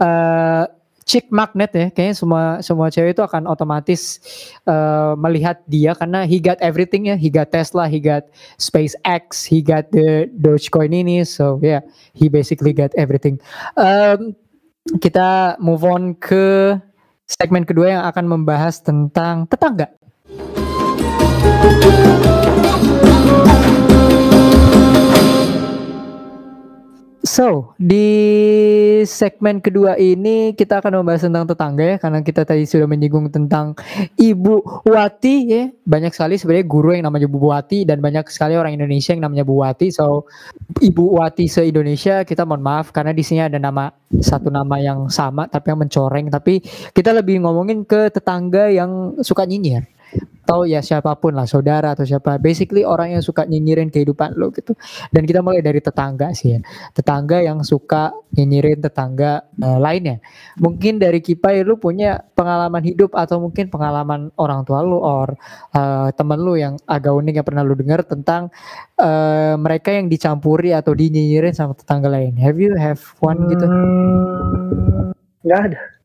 [0.01, 0.63] uh,
[1.07, 1.87] chick magnet ya.
[1.91, 4.19] Kayaknya semua semua cewek itu akan otomatis
[4.67, 7.15] uh, melihat dia karena he got everything ya.
[7.15, 8.27] He got Tesla he got
[8.59, 11.23] SpaceX he got the Dogecoin ini.
[11.23, 11.81] So yeah
[12.11, 13.39] he basically got everything.
[13.79, 14.35] Um,
[14.99, 16.75] kita move on ke
[17.27, 19.91] segmen kedua yang akan membahas tentang tetangga
[27.37, 28.09] So, di
[29.05, 33.77] segmen kedua ini kita akan membahas tentang tetangga ya karena kita tadi sudah menyinggung tentang
[34.17, 35.69] Ibu Wati ya.
[35.85, 39.45] Banyak sekali sebenarnya guru yang namanya Bu Wati dan banyak sekali orang Indonesia yang namanya
[39.45, 39.93] Bu Wati.
[39.93, 40.25] So,
[40.81, 45.45] Ibu Wati se-Indonesia kita mohon maaf karena di sini ada nama satu nama yang sama
[45.45, 46.65] tapi yang mencoreng tapi
[46.95, 49.85] kita lebih ngomongin ke tetangga yang suka nyinyir
[50.47, 52.39] atau ya siapa pun lah saudara atau siapa.
[52.39, 54.79] Basically orang yang suka nyinyirin kehidupan lo gitu.
[55.11, 56.63] Dan kita mulai dari tetangga sih ya.
[56.95, 60.23] Tetangga yang suka nyinyirin tetangga eh, lainnya.
[60.55, 65.35] Mungkin dari Kipai lu punya pengalaman hidup atau mungkin pengalaman orang tua lu or
[65.75, 68.47] eh, temen lu yang agak unik yang pernah lu dengar tentang
[68.95, 72.39] eh, mereka yang dicampuri atau dinyinyirin sama tetangga lain.
[72.39, 73.67] Have you have one gitu?
[73.67, 75.11] Hmm,
[75.43, 75.96] nggak ada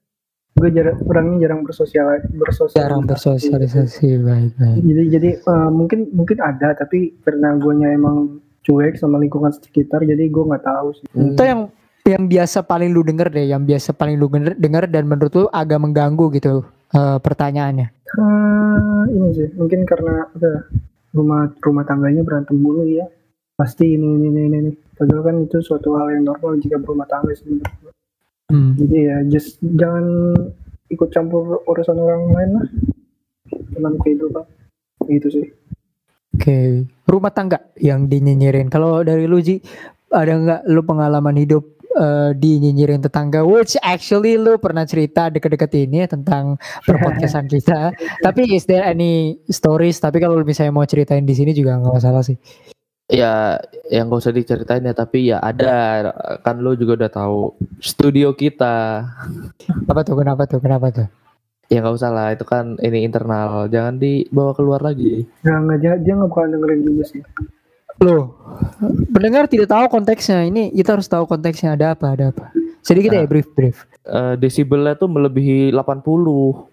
[0.63, 2.07] gue jarang orangnya jarang bersosial
[2.39, 4.79] bersosialisasi jarang bersosialisasi baik baik.
[4.79, 10.23] Jadi jadi eh, mungkin mungkin ada tapi karena gue emang cuek sama lingkungan sekitar jadi
[10.31, 11.07] gue nggak tahu sih.
[11.11, 11.35] Hmm.
[11.35, 11.61] itu yang
[12.07, 15.45] yang biasa paling lu denger deh yang biasa paling lu denger, denger dan menurut lu
[15.51, 16.63] agak mengganggu gitu
[16.95, 17.91] eh, pertanyaannya.
[18.23, 20.71] Ah, ini sih mungkin karena apa
[21.11, 23.11] rumah rumah tangganya berantem mulu ya.
[23.59, 24.73] Pasti ini ini ini ini, ini.
[24.95, 27.93] padahal kan itu suatu hal yang normal jika berumah tangga sebenarnya
[28.53, 28.77] Hmm.
[28.77, 30.37] jadi ya just jangan
[30.93, 32.67] ikut campur urusan orang lain lah
[33.73, 34.45] dalam kehidupan
[35.09, 35.49] gitu sih
[36.33, 38.73] Oke, rumah tangga yang dinyinyirin.
[38.73, 39.61] Kalau dari lu Ji,
[40.09, 43.45] ada nggak lu pengalaman hidup eh, dinyinyirin tetangga?
[43.45, 46.57] Which actually lu pernah cerita deket-deket ini ya tentang
[46.89, 47.93] perpodcastan kita.
[48.27, 50.01] Tapi is there any stories?
[50.01, 52.41] Tapi kalau lu misalnya mau ceritain di sini juga nggak masalah sih.
[53.13, 56.09] Ya, yang gak usah diceritain ya, tapi ya ada
[56.41, 57.39] kan lu juga udah tahu
[57.77, 59.05] studio kita.
[59.85, 60.17] Apa tuh?
[60.17, 60.59] Kenapa tuh?
[60.59, 61.09] Kenapa tuh?
[61.69, 65.25] Ya nggak usah lah, itu kan ini internal, jangan dibawa keluar lagi.
[65.41, 67.23] nggak nggak dia dia nggak bakal dengerin juga sih
[67.97, 68.37] Loh,
[69.09, 70.45] pendengar tidak tahu konteksnya.
[70.45, 72.53] Ini kita harus tahu konteksnya ada apa, ada apa.
[72.81, 73.31] Sedikit ya Nah.
[73.31, 73.89] brief brief.
[74.03, 76.67] Eh, desibelnya tuh melebihi 80.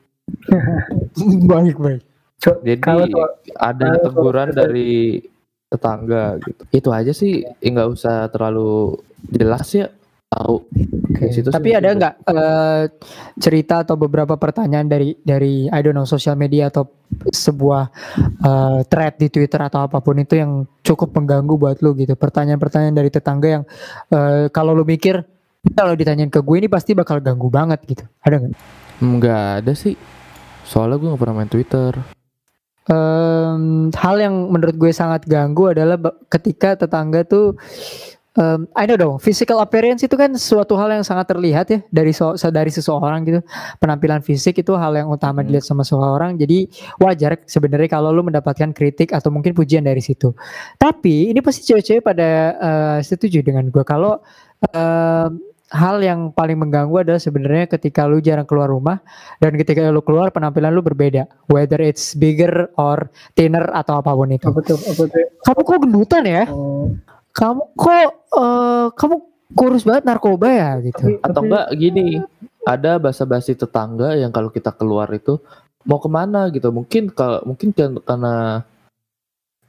[1.51, 2.01] baik baik.
[2.39, 3.05] Co- Jadi kalau
[3.55, 5.21] ada kalau teguran dari
[5.69, 6.61] tetangga gitu.
[6.73, 8.97] Itu aja sih, ya nggak usah terlalu
[9.29, 9.87] jelas ya.
[10.29, 10.61] Tahu.
[11.25, 12.83] Di situ Tapi ada nggak eh,
[13.41, 16.85] cerita atau beberapa pertanyaan dari dari I don't know sosial media atau
[17.33, 17.89] sebuah
[18.45, 22.13] eh, thread di Twitter atau apa pun itu yang cukup mengganggu buat lu gitu.
[22.13, 23.63] Pertanyaan-pertanyaan dari tetangga yang
[24.13, 25.25] eh, kalau lu mikir
[25.73, 28.05] kalau ditanyain ke gue ini pasti bakal ganggu banget gitu.
[28.21, 28.53] Ada nggak?
[29.01, 29.97] Nggak ada sih.
[30.61, 32.18] Soalnya gue nggak pernah main Twitter.
[32.89, 35.93] Em, hal yang menurut gue sangat ganggu adalah
[36.25, 37.53] ketika tetangga tuh
[38.33, 42.09] em, I don't know physical appearance itu kan suatu hal yang sangat terlihat ya dari
[42.17, 43.39] so, dari seseorang gitu.
[43.77, 45.53] Penampilan fisik itu hal yang utama Hmm.
[45.53, 46.65] dilihat sama seseorang jadi
[46.97, 50.33] wajar sebenarnya kalau lu mendapatkan kritik atau mungkin pujian dari situ.
[50.81, 53.83] Tapi ini pasti cewek-cewek pada eh, setuju dengan gue.
[53.85, 54.17] Kalau
[54.73, 55.37] em,
[55.69, 58.97] hal yang paling mengganggu adalah sebenarnya ketika lu jarang keluar rumah
[59.37, 64.33] dan ketika lu keluar penampilan lu berbeda whether it's bigger or thinner atau apa pun
[64.33, 64.49] itu.
[64.49, 66.43] Apa tuh apa tuh kamu kok gendutan ya?
[66.49, 66.89] Oh,
[67.37, 67.93] kamu kok
[68.33, 69.15] eh, kamu
[69.53, 71.03] kurus banget narkoba ya gitu?
[71.05, 72.21] Tapi, Atau enggak gini,
[72.65, 75.41] ada basa-basi tetangga yang kalau kita keluar itu
[75.85, 76.69] mau ke mana gitu.
[76.69, 78.65] Mungkin kalau mungkin karena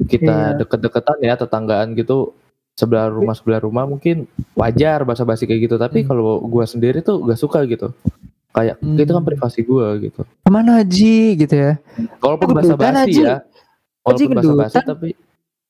[0.01, 0.57] kita Iya.
[0.65, 2.33] deket-deketan ya tetanggaan gitu
[2.81, 4.25] sebelah rumah sebelah rumah mungkin
[4.57, 5.77] wajar basa-basi kayak gitu.
[5.77, 6.09] Tapi Hmm.
[6.09, 7.93] kalau gua sendiri tuh gak suka gitu.
[8.51, 8.97] Kayak Hmm.
[8.97, 10.25] itu kan privasi gua gitu.
[10.25, 11.73] ke mana Haji gitu ya
[12.19, 13.23] Walaupun Gendutan, basa-basi Haji.
[13.23, 13.37] ya.
[14.01, 14.57] Walaupun gendutan.
[14.57, 15.09] basa-basi tapi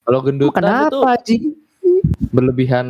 [0.00, 1.36] kalau gendutan kenapa Haji
[2.30, 2.86] berlebihan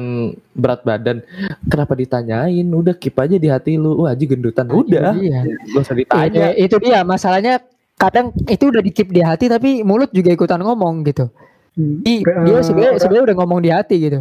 [0.52, 1.24] berat badan
[1.64, 5.40] kenapa ditanyain udah keep aja di hati lu wah Haji gendutan udah iya.
[5.72, 7.54] gak usah ditanya Itu, itu dia masalahnya
[7.96, 11.28] kadang itu udah di keep di hati tapi mulut juga ikutan ngomong gitu.
[11.74, 14.20] Di- Kayak, dia eh, sebenarnya sebenarnya udah ngomong di hati gitu.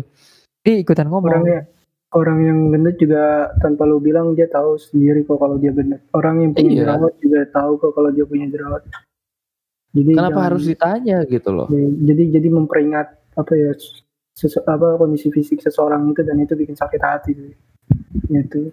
[0.60, 1.32] Dia ikutan ngomong.
[1.32, 1.62] orangnya
[2.10, 3.24] orang yang gendut juga
[3.58, 6.02] tanpa lu bilang dia tahu sendiri kok kalau dia gendut.
[6.12, 6.80] Orang yang punya Iya.
[6.84, 8.82] jerawat juga tahu kok kalau dia punya jerawat.
[9.90, 11.68] Jadi kenapa jangan- harus ditanya gitu loh?
[11.70, 13.72] Ya, jadi jadi memperingat apa ya
[14.34, 17.34] sese- apa kondisi fisik seseorang itu dan itu bikin sakit hati.
[18.28, 18.70] Gitu.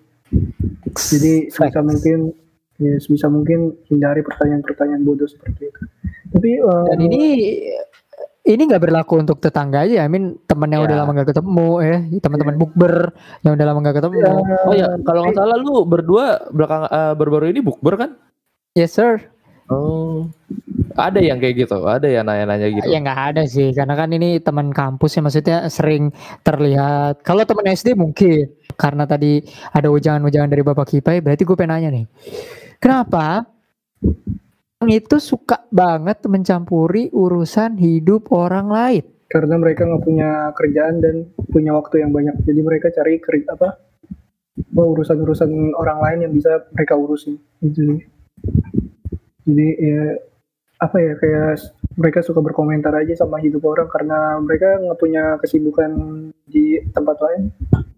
[0.93, 2.19] Jadi sebisa mungkin
[2.77, 5.83] ya sebisa mungkin hindari pertanyaan-pertanyaan bodoh seperti itu.
[6.31, 7.23] Tapi eh, dan ini
[8.47, 10.95] ini nggak berlaku untuk tetangga aja I mean teman yang Ya.
[10.95, 12.95] udah lama nggak ketemu ya teman-teman bukber
[13.43, 14.17] yang udah lama nggak ketemu.
[14.23, 16.25] Eh, oh ya kalau nggak salah lu berdua
[16.55, 18.11] belakang eh, baru-baru ini bukber kan?
[18.79, 19.19] Yes sir.
[19.67, 20.31] Oh.
[20.95, 21.83] Ada yang kayak gitu?
[21.85, 22.87] Ada yang nanya-nanya gitu?
[22.87, 26.15] Ya nggak ada sih, karena kan ini teman kampus ya maksudnya sering
[26.47, 27.21] terlihat.
[27.27, 28.47] Kalau teman SD mungkin,
[28.79, 29.43] karena tadi
[29.75, 32.05] ada ujangan-ujangan dari Bapak Kipai, berarti gue pengen nanya nih,
[32.81, 33.45] kenapa
[34.85, 39.05] itu suka banget mencampuri urusan hidup orang lain.
[39.27, 42.47] karena mereka nggak punya kerjaan dan punya waktu yang banyak.
[42.47, 43.75] Jadi mereka cari kerja apa
[44.71, 47.35] urusan-urusan orang lain yang bisa mereka urusin.
[47.59, 48.07] Gitu
[49.47, 50.03] jadi ya
[50.77, 55.91] apa ya kayak mereka suka berkomentar aja sama hidup orang karena mereka nggak punya kesibukan
[56.45, 57.43] di tempat lain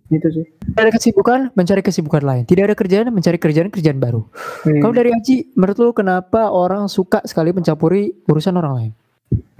[0.09, 2.42] gitu sih Tidak ada kesibukan, mencari kesibukan lain.
[2.48, 4.24] Tidak ada kerjaan, mencari kerjaan-kerjaan baru.
[4.64, 4.80] Iya.
[4.80, 8.92] Kamu dari Aji, menurut lu kenapa orang suka sekali mencampuri urusan orang lain?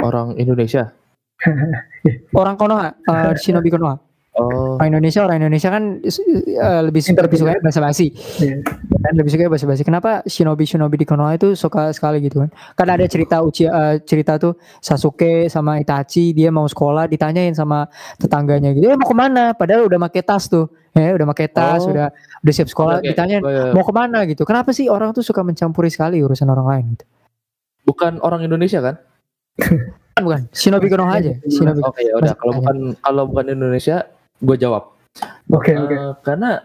[0.01, 0.95] Orang Indonesia.
[2.41, 4.08] Orang Konoha, uh, Shinobi Konoha.
[4.39, 8.15] Oh, Orang Indonesia, orang Indonesia kan uh, lebih suka lebih suka bahasa basi.
[8.39, 8.63] Iya.
[9.03, 9.83] Kan lebih suka bahasa basi.
[9.83, 12.51] Kenapa Shinobi Shinobi di Konoha itu suka sekali gitu kan?
[12.79, 17.91] Karena ada cerita Uchiha uh, cerita tuh Sasuke sama Itachi dia mau sekolah ditanyain sama
[18.17, 20.71] tetangganya gitu, "Eh mau ke mana?" Padahal udah pakai tas tuh.
[20.95, 21.95] Ya, udah pakai tas, Oh.
[21.95, 22.11] udah
[22.43, 24.43] udah siap sekolah, Oke, ditanyain eh, mau ke mana gitu.
[24.43, 27.05] Kenapa sih orang tuh suka mencampuri sekali urusan orang lain gitu?
[27.87, 28.99] bukan orang Indonesia kan?
[29.57, 30.41] Bukan, bukan.
[30.53, 31.33] Shinobi Konoha aja.
[31.55, 31.81] Shinobi.
[31.83, 32.35] Oke ya udah.
[32.35, 32.59] Masih Kalau tanya.
[32.61, 33.97] bukan kalau bukan Indonesia,
[34.39, 34.95] gue jawab.
[35.49, 36.63] oke oke Eh, karena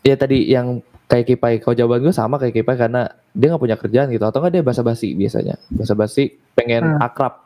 [0.00, 3.76] ya tadi yang kayak kipai, kalau jawaban gue sama kayak kipai karena dia nggak punya
[3.76, 5.56] kerjaan gitu atau nggak dia basa-basi biasanya.
[5.68, 7.00] Basa-basi pengen Hmm.
[7.00, 7.44] akrab.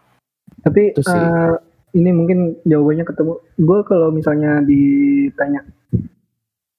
[0.61, 1.15] Tapi Itu sih.
[1.15, 1.55] eh,
[1.93, 3.33] ini mungkin jawabannya ketemu.
[3.57, 5.61] Gue kalau misalnya ditanya,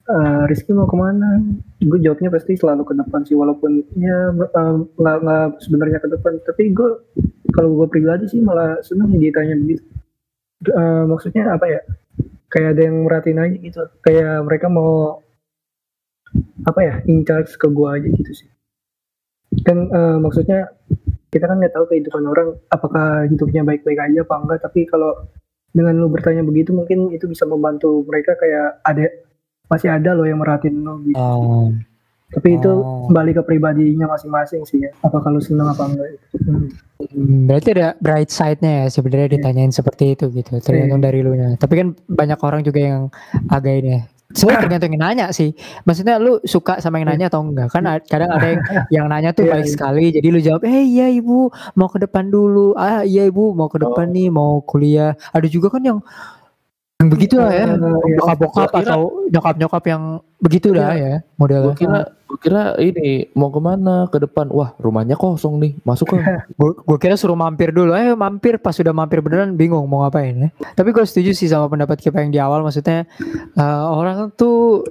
[0.06, 1.38] eh Rizky mau ke mana?
[1.80, 6.34] Gue jawabnya pasti selalu ke depan sih, walaupun ya nggak nggak sebenarnya ke depan.
[6.42, 6.90] Tapi gue
[7.50, 9.84] kalau gue pribadi sih malah seneng ditanya begitu.
[10.66, 11.82] Eh, maksudnya apa ya?
[12.50, 13.82] Kayak ada yang merhatiin aja gitu.
[14.02, 15.22] Kayak mereka mau
[16.66, 16.94] apa ya?
[17.06, 18.50] In charge ke gue aja gitu sih.
[19.66, 20.70] Kan eh, maksudnya
[21.30, 25.14] kita kan nggak tahu kehidupan orang apakah hidupnya baik-baik aja apa enggak tapi kalau
[25.70, 29.06] dengan lu bertanya begitu mungkin itu bisa membantu mereka kayak ada
[29.70, 31.22] masih ada loh yang merhatiin lu gitu.
[31.22, 31.70] Oh.
[32.30, 33.08] Tapi itu Oh.
[33.08, 34.92] kembali ke pribadinya masing-masing sih ya.
[35.02, 36.08] Apa kalau senang apa enggak
[36.40, 36.70] Hmm.
[37.00, 39.36] Hmm, berarti ada bright side-nya ya sebenarnya Iya.
[39.36, 43.02] ditanyain seperti itu gitu tergantung dari lu nya tapi kan banyak orang juga yang
[43.48, 44.02] agak ini ya.
[44.30, 45.58] Sebenarnya tergantung yang nanya sih.
[45.84, 47.74] Maksudnya lu suka sama yang nanya atau enggak?
[47.74, 48.62] Kan kadang ada yang
[48.94, 49.74] yang nanya tuh Iya, baik iya.
[49.74, 50.06] sekali.
[50.14, 51.50] Jadi lu jawab eh iya ibu.
[51.74, 52.78] Mau ke depan dulu.
[52.78, 53.58] Ah iya ibu.
[53.58, 54.30] Mau ke depan nih.
[54.30, 55.18] Mau kuliah.
[55.34, 56.00] Ada juga kan yang
[57.00, 58.18] yang begitu lah ya Eh, iya.
[58.20, 59.00] bokap-bokap atau
[59.32, 60.04] nyokap-nyokap yang
[60.38, 64.48] begitu dah ya modelnya Gue kira, gue kira ini mau ke mana ke depan?
[64.50, 66.16] Wah rumahnya kosong nih, masuk ke.
[66.60, 70.50] gue kira suruh mampir dulu eh mampir pas sudah mampir beneran bingung mau ngapain ya
[70.74, 73.08] tapi gue setuju sih sama pendapat kita yang di awal maksudnya
[73.56, 74.84] eh, orang tuh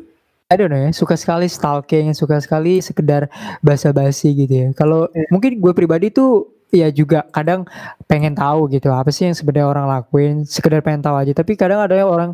[0.48, 3.28] I don't know ya suka sekali stalking suka sekali sekedar
[3.60, 5.28] basa-basi gitu ya kalau Iya.
[5.28, 7.64] mungkin gue pribadi tuh ya juga kadang
[8.04, 11.32] pengen tahu gitu apa sih yang sebenarnya orang lakuin sekedar pengen tahu aja.
[11.32, 12.30] Tapi kadang ada yang orang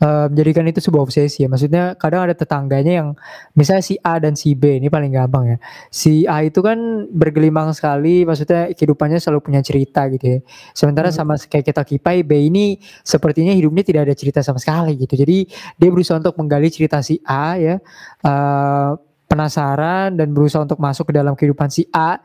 [0.00, 1.48] eh, menjadikan itu sebuah obsesi ya.
[1.48, 3.08] Maksudnya kadang ada tetangganya yang
[3.56, 5.58] misalnya si A dan si B ini paling gampang ya.
[5.88, 10.40] Si A itu kan bergelimang sekali maksudnya kehidupannya selalu punya cerita gitu ya.
[10.76, 11.16] Sementara Hmm.
[11.16, 15.16] sama kayak kita kipai B ini sepertinya hidupnya tidak ada cerita sama sekali gitu.
[15.16, 15.48] Jadi
[15.80, 17.80] dia berusaha untuk menggali cerita si A ya
[18.24, 18.90] eh,
[19.28, 22.16] penasaran dan berusaha untuk masuk ke dalam kehidupan si A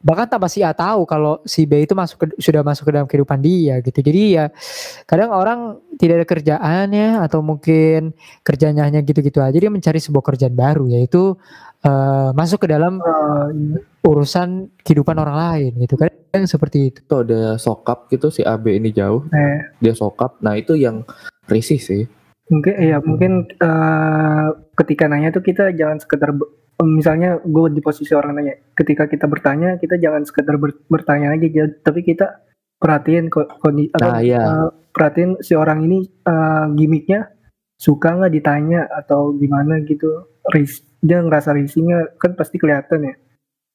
[0.00, 3.04] bahkan tanpa si A tahu kalau si B itu masuk ke, sudah masuk ke dalam
[3.04, 4.44] kehidupan dia gitu jadi ya
[5.04, 10.24] kadang orang tidak ada kerjaan ya atau mungkin kerjanya hanya gitu-gitu aja dia mencari sebuah
[10.24, 11.36] kerjaan baru yaitu
[11.84, 13.82] eh, masuk ke dalam iya.
[14.06, 16.12] urusan kehidupan orang lain gitu kan
[16.44, 20.36] seperti itu Tuh ada sokap gitu si AB ini jauh, Eh, dia sokap.
[20.44, 21.08] Nah itu yang
[21.48, 22.04] risih sih.
[22.46, 26.30] Mungkin ya mungkin eh, ketika nanya tuh kita jangan sekedar
[26.78, 31.46] misalnya gue di posisi orang nanya ketika kita bertanya kita jangan sekedar ber- bertanya aja
[31.48, 32.44] ja- tapi kita
[32.76, 34.68] perhatiin kondisi Nah, iya.
[34.88, 37.32] perhatiin si orang ini eh, gimmicknya
[37.74, 40.08] suka nggak ditanya atau gimana gitu
[40.48, 43.14] ris dia ngerasa risihnya kan pasti kelihatan ya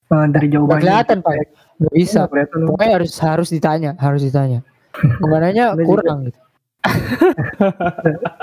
[0.08, 0.84] Eh, dari jawabannya.
[0.84, 1.34] kelihatan pak
[1.80, 2.18] nggak bisa.
[2.20, 2.58] Nggak kelihatan.
[2.68, 4.60] Pokoknya harus harus ditanya harus ditanya.
[5.18, 6.40] Nggak nanya Bener kurang gitu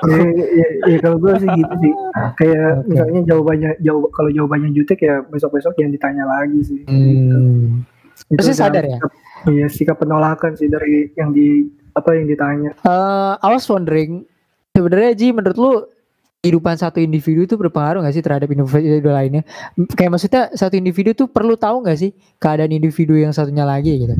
[0.05, 1.93] ya, ya, ya, kalau gue sih gitu sih
[2.37, 2.89] kayak Oke.
[2.89, 7.83] misalnya jawabannya jawab kalau jawabannya jutek ya besok besok yang ditanya lagi sih Hmm.
[8.29, 8.99] Itu Harusnya jangan sadar ya?
[9.49, 14.27] iya sikap penolakan sih dari yang di apa yang ditanya Eh, I was wondering
[14.71, 15.73] sebenarnya Ji menurut lu
[16.39, 19.43] kehidupan satu individu itu berpengaruh gak sih terhadap individu lainnya?
[19.93, 24.15] Kayak maksudnya satu individu tuh perlu tahu gak sih keadaan individu yang satunya lagi gitu?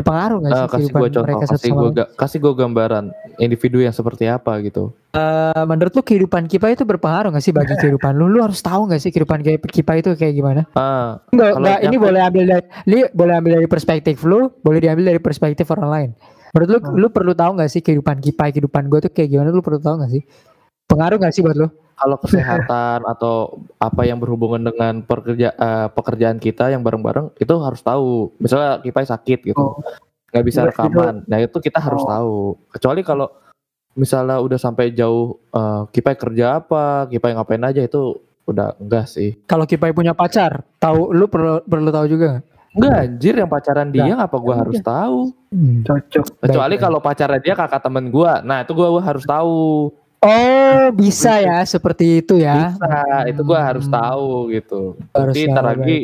[0.00, 2.16] Berpengaruh gak sih Ah, kasih kehidupan gue contoh, mereka kasih gue lain?
[2.16, 3.04] kasih gue gambaran
[3.36, 4.96] individu yang seperti apa gitu.
[5.10, 8.26] Eh, menurut lu kehidupan Kipa itu berpengaruh gak sih bagi kehidupan lu?
[8.26, 10.62] Lu harus tahu gak sih kehidupan kayak Kipa itu kayak gimana?
[10.72, 14.78] Ah, Enggak, Kalau enggak, ini boleh ambil dari ini boleh ambil dari perspektif lu, boleh
[14.78, 16.10] diambil dari perspektif orang lain.
[16.50, 16.94] Menurut lu, Hmm.
[16.96, 19.50] lu perlu tahu gak sih kehidupan Kipa, kehidupan gue tuh kayak gimana?
[19.50, 20.22] Lu perlu tahu gak sih?
[20.86, 21.68] Pengaruh gak sih buat lu?
[22.00, 27.84] Kalau kesehatan atau apa yang berhubungan dengan pekerja eh, pekerjaan kita yang bareng-bareng itu harus
[27.84, 28.32] tahu.
[28.40, 29.76] Misalnya Kipai sakit gitu, Oh.
[30.32, 31.14] nggak bisa Enggak, rekaman.
[31.28, 32.08] Nah itu kita harus Oh.
[32.08, 32.34] tahu.
[32.72, 33.28] Kecuali kalau
[33.92, 38.16] misalnya udah sampai jauh eh, Kipai kerja apa, Kipai ngapain aja itu
[38.48, 39.36] udah enggak sih.
[39.44, 42.44] Kalau Kipai punya pacar, tahu lu perlu perlu tahu juga nggak?
[42.70, 45.34] Enggak anjir yang pacaran dia ngapa gua harus tahu?
[45.50, 45.82] Hmm.
[45.82, 48.38] cocok Kecuali kalau pacarnya dia kakak temen gua.
[48.46, 49.90] Nah, itu gua harus tahu.
[50.20, 52.76] Oh, bisa ya seperti itu ya.
[52.76, 53.96] Bisa, itu gua harus Hmm.
[53.96, 54.80] tahu gitu.
[55.16, 55.98] Harus Nanti ntar lagi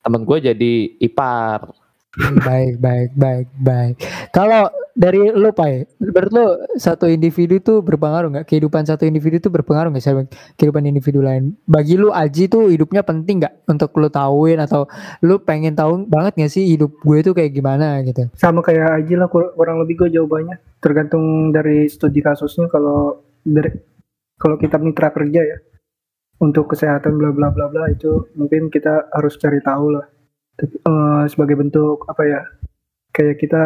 [0.00, 1.68] temen gue jadi ipar.
[2.42, 3.94] baik, baik, baik, baik.
[4.32, 8.46] Kalau dari lu, Pai, menurut lu satu individu itu berpengaruh nggak?
[8.48, 11.54] Kehidupan satu individu itu berpengaruh nggak sama kehidupan individu lain?
[11.62, 14.90] Bagi lu, Aji tuh hidupnya penting nggak untuk lu tahuin atau
[15.20, 18.26] lu pengen tahu banget nggak sih hidup gue tuh kayak gimana gitu?
[18.34, 23.70] sama kayak Aji lah kur- kurang lebih gue jawabannya tergantung dari studi kasusnya kalau dari
[24.40, 25.58] kalau kita mitra kerja ya
[26.40, 30.06] untuk kesehatan bla bla bla bla itu mungkin kita harus cari tahu lah
[30.56, 32.40] Tapi, eh, sebagai bentuk apa ya
[33.12, 33.62] kayak kita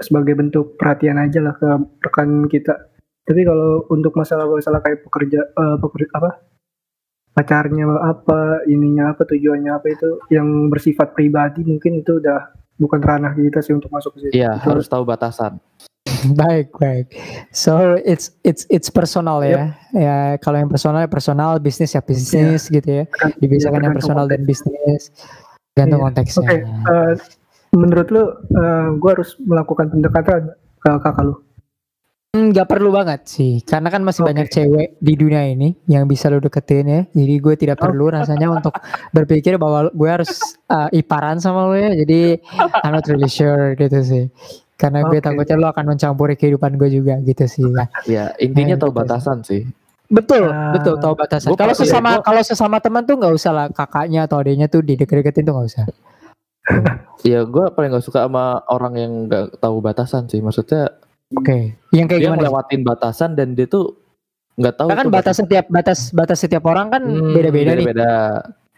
[0.00, 1.68] sebagai bentuk perhatian aja lah ke
[2.04, 2.74] rekan kita
[3.26, 6.30] tapi kalau untuk masalah-masalah kayak pekerja eh, pekerja apa
[7.36, 13.32] pacarnya apa ininya apa tujuannya apa itu yang bersifat pribadi mungkin itu udah bukan ranah
[13.36, 14.32] kita sih untuk masuk ke situ.
[14.40, 15.60] Iya, harus tahu batasan.
[16.40, 17.06] baik, baik.
[17.52, 19.74] So it's it's it's personal ya.
[19.92, 23.04] Ya kalau yang personal ya personal, bisnis ya bisnis gitu ya.
[23.40, 25.12] Dipisahkan yang personal dan bisnis.
[25.76, 26.06] Gantung Iya.
[26.08, 26.40] konteksnya.
[26.40, 27.12] Oke, eh,
[27.76, 28.22] menurut lu
[28.96, 31.34] gue harus melakukan pendekatan ke kakak lu?
[32.36, 34.28] Nggak perlu banget sih, karena kan masih Oke.
[34.28, 37.00] banyak cewek di dunia ini yang bisa lo deketin ya.
[37.16, 38.76] Jadi gue tidak perlu rasanya untuk
[39.16, 40.36] berpikir bahwa gue harus
[40.68, 41.96] uh, iparan sama lo ya.
[41.96, 42.36] Jadi
[42.84, 44.24] I'm not really sure gitu sih.
[44.76, 45.24] Karena gue Oke.
[45.24, 47.64] takutnya lo akan mencampuri kehidupan gue juga gitu sih.
[47.64, 47.84] Ya.
[48.04, 49.64] Ya, intinya Nah, tahu gitu batasan sih.
[50.06, 51.50] Betul, Ah, betul tahu batasan.
[51.50, 55.42] Kalau sesama gua- kalau sesama teman tuh nggak usah lah kakaknya atau adiknya tuh dideket-deketin
[55.42, 55.84] tuh nggak usah.
[57.24, 60.38] Ya, gue paling gak suka sama orang yang nggak tahu batasan sih.
[60.38, 60.94] Maksudnya
[61.32, 62.38] Oke, yang kayak dia gimana?
[62.38, 63.98] ngelewatin batasan dan dia tuh
[64.54, 67.82] nggak tahu Karena kan batas setiap batas batas setiap orang kan Hmm, beda-beda nih.
[67.82, 68.14] beda-beda.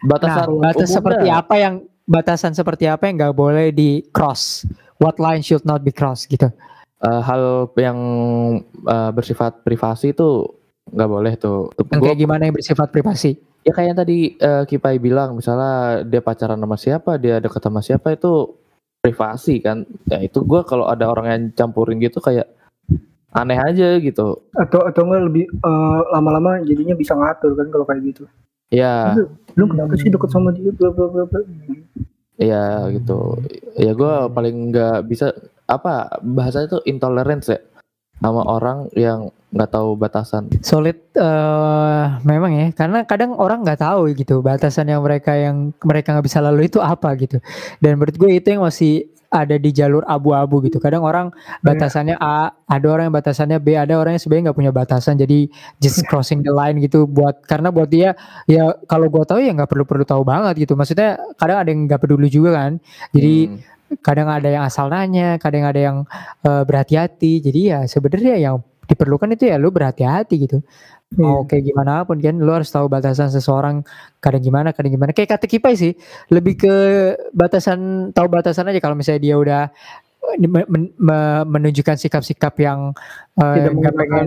[0.01, 1.37] Batasan Nah, batas seperti dah.
[1.39, 1.75] apa yang
[2.05, 4.65] batasan seperti apa yang nggak boleh di cross?
[4.99, 6.51] What line should not be crossed gitu?
[6.99, 7.99] Eh, hal yang
[8.83, 10.43] eh, bersifat privasi itu
[10.91, 11.71] nggak boleh tuh.
[11.79, 13.39] Yang Gua- kayak gimana yang bersifat privasi?
[13.67, 17.79] ya kayak yang tadi eh, Kipai bilang, misalnya dia pacaran sama siapa, dia deket sama
[17.85, 18.59] siapa itu
[18.99, 19.87] privasi kan.
[20.11, 22.51] Ya itu gua kalau ada orang yang campurin gitu kayak
[23.31, 24.43] aneh aja gitu.
[24.57, 28.25] Atau atau enggak lebih eh, lama-lama jadinya bisa ngatur kan kalau kayak gitu.
[28.69, 29.17] Ya,
[29.57, 31.41] Lu kenapa sih deket sama dia bla bla bla bla.
[32.39, 33.37] Ya gitu.
[33.77, 35.35] Ya gua paling nggak bisa
[35.69, 37.61] apa bahasanya itu intolerance ya
[38.19, 40.49] sama orang yang nggak tahu batasan.
[40.61, 46.13] Solid eh memang ya, karena kadang orang nggak tahu gitu batasan yang mereka yang mereka
[46.13, 47.41] nggak bisa lalui itu apa gitu.
[47.81, 50.81] Dan menurut gue itu yang masih ada di jalur abu-abu gitu.
[50.81, 51.29] Kadang orang
[51.61, 55.15] batasannya A, ada orang yang batasannya B, ada orang yang sebenarnya nggak punya batasan.
[55.21, 55.49] Jadi
[55.81, 58.17] just crossing the line gitu buat karena buat dia
[58.49, 60.73] ya kalau gua tahu ya nggak perlu perlu tahu banget gitu.
[60.77, 62.73] Maksudnya kadang ada yang nggak peduli juga kan.
[63.13, 63.61] Jadi Hmm.
[64.05, 65.97] kadang ada yang asal nanya, kadang ada yang
[66.45, 67.41] eh, berhati-hati.
[67.45, 68.57] Jadi ya sebenarnya yang
[68.89, 70.59] diperlukan itu ya lu berhati-hati gitu.
[71.17, 71.49] Mau Iya.
[71.49, 73.81] kayak gimana pun kan lu harus tahu batasan seseorang
[74.21, 75.17] kadang gimana, kadang gimana.
[75.17, 75.97] Kayak kata Kipai sih,
[76.29, 76.75] lebih ke
[77.33, 79.63] batasan tahu batasan aja kalau misalnya dia udah
[80.29, 82.93] eh, men- men- me- menunjukkan sikap-sikap yang
[83.35, 83.97] eh, Tidak nggak mengenakan.
[83.97, 84.27] pengen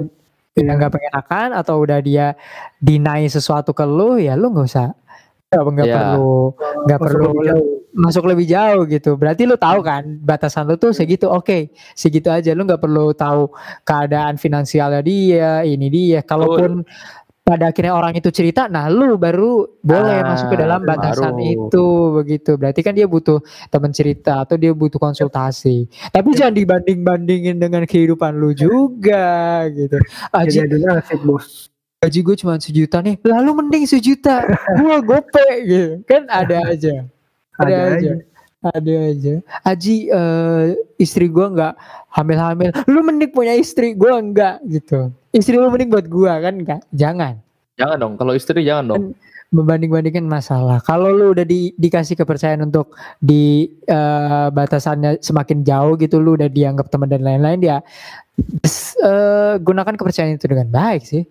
[0.57, 2.33] yang nggak pengen akan atau udah dia
[2.81, 4.89] deny sesuatu ke lu ya lu nggak usah
[5.47, 5.95] nggak Ya.
[5.95, 6.33] perlu
[6.89, 7.29] nggak perlu.
[7.91, 9.19] Masuk lebih jauh gitu.
[9.19, 11.27] Berarti lu tahu kan batasan lu tuh segitu.
[11.27, 12.55] Oke, segitu aja.
[12.55, 13.51] Lu nggak perlu tahu
[13.83, 16.19] keadaan finansialnya dia, ini dia.
[16.23, 16.87] Kalaupun
[17.41, 20.89] pada akhirnya orang itu cerita, nah lu baru boleh Ah, masuk ke dalam baru.
[20.95, 21.85] batasan itu
[22.15, 22.51] begitu.
[22.55, 25.89] Berarti kan dia butuh teman cerita atau dia butuh konsultasi.
[26.13, 29.99] Tapi jangan dibanding-bandingin dengan kehidupan lu juga gitu.
[30.31, 31.67] Nasib bos.
[32.01, 34.41] gaji gue cuma sejuta nih, lalu mending sejuta,
[34.81, 36.01] gua gope gitu.
[36.09, 37.05] Kan ada aja
[37.61, 37.93] ada, Ada aja.
[37.93, 38.13] aja.
[38.63, 39.33] ada aja.
[39.63, 41.73] Aji eh, istri gua nggak
[42.11, 42.69] hamil-hamil.
[42.85, 45.09] Lu mending punya istri gua enggak gitu.
[45.29, 47.37] Istri lu mending buat gua kan enggak jangan.
[47.73, 49.05] Jangan dong, kalau istri jangan dong.
[49.51, 50.79] membanding-bandingkan masalah.
[50.79, 56.47] Kalau lu udah di- dikasih kepercayaan untuk di eh, batasannya semakin jauh gitu lu udah
[56.47, 57.77] dianggap teman dan lain-lain dia
[58.63, 61.27] s- eh, gunakan kepercayaan itu dengan baik sih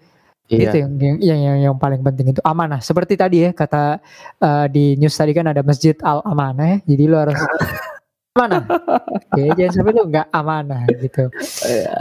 [0.50, 0.74] Iya.
[0.74, 4.02] itu yang, yang yang yang yang paling penting itu amanah seperti tadi ya kata
[4.42, 7.38] eh, di news tadi kan ada masjid al amanah ya jadi lo harus
[8.38, 8.62] amanah.
[9.10, 11.28] Oke, jangan sampai lu nggak amanah gitu.
[11.66, 11.92] Iya.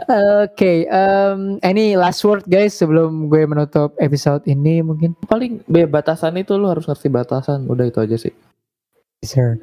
[0.46, 5.18] Oke, em, any last word guys sebelum gue menutup episode ini mungkin.
[5.26, 8.34] paling be batasan itu lu harus ngerti batasan udah itu aja sih
[9.26, 9.60] Sir.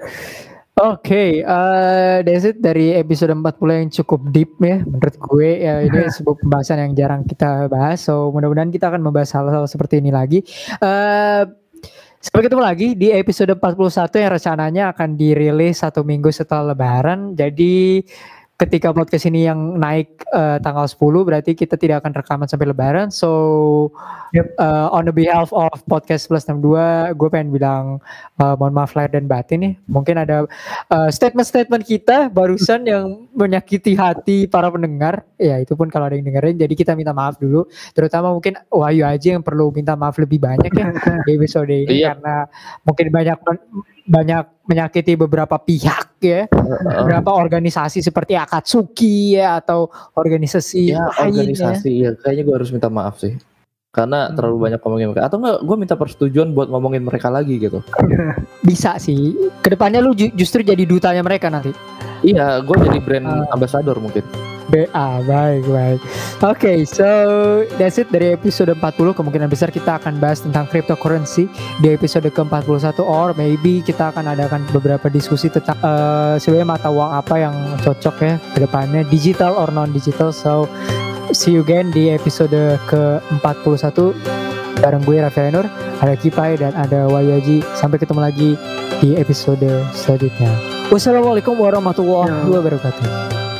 [0.77, 6.05] Oke, eh that's it dari episode 40 yang cukup deep ya menurut gue ya ini
[6.20, 8.05] sebuah pembahasan yang jarang kita bahas.
[8.05, 10.45] So mudah-mudahan kita akan membahas hal-hal seperti ini lagi.
[10.85, 11.43] Eh
[12.20, 17.33] sampai ketemu lagi di episode 41 yang rencananya akan dirilis satu minggu setelah lebaran.
[17.33, 18.05] Jadi
[18.57, 20.96] ketika podcast ini yang naik eh, tanggal 10
[21.28, 23.12] berarti kita tidak akan rekaman sampai lebaran.
[23.12, 23.30] So
[24.32, 24.57] Yep.
[24.59, 28.00] eh, on the behalf of podcast plus 62 gue pengen bilang
[28.40, 29.74] eh, mohon maaf lahir dan batin nih.
[29.86, 30.48] Mungkin ada
[30.88, 35.20] eh, statement-statement kita barusan yang menyakiti hati para pendengar.
[35.36, 36.57] Ya itu pun kalau ada yang dengerin.
[36.57, 37.68] Jadi kita minta maaf dulu.
[37.92, 40.88] Terutama mungkin Wahyu aja yang perlu minta maaf lebih banyak ya
[41.28, 42.16] di episode ini Iya.
[42.16, 42.48] karena
[42.88, 43.36] mungkin banyak
[44.07, 46.46] banyak menyakiti beberapa pihak ya,
[46.96, 51.42] beberapa organisasi seperti Akatsuki ya atau organisasi ya lain ya.
[51.42, 53.34] organisasi ya kayaknya gue harus minta maaf sih
[53.90, 54.34] karena Hmm.
[54.34, 57.80] terlalu banyak ngomongin mereka atau enggak gue minta persetujuan buat ngomongin mereka lagi gitu
[58.66, 59.32] Bisa sih.
[59.59, 61.70] Ke depannya lu ju- justru jadi dutanya mereka nanti.
[62.20, 63.46] iya gue jadi brand Ah.
[63.50, 64.24] ambassador mungkin
[64.69, 66.01] BA baik baik.
[66.45, 67.07] Oke, so
[67.81, 68.83] that's it dari episode 40
[69.17, 71.49] kemungkinan besar kita akan bahas tentang cryptocurrency
[71.81, 77.11] di episode ke-41 or maybe kita akan adakan beberapa diskusi tentang eh sebenarnya mata uang
[77.14, 80.35] apa yang cocok ya ke depannya digital or non digital.
[80.35, 80.67] So
[81.33, 82.55] see you again di episode
[82.91, 83.99] ke-41
[84.81, 85.67] bareng gue Raffi Nur,
[86.05, 87.64] ada Kipai dan ada Wayaji.
[87.75, 88.51] Sampai ketemu lagi
[89.01, 90.53] di episode selanjutnya.
[90.93, 93.55] Wassalamualaikum warahmatullahi wabarakatuh.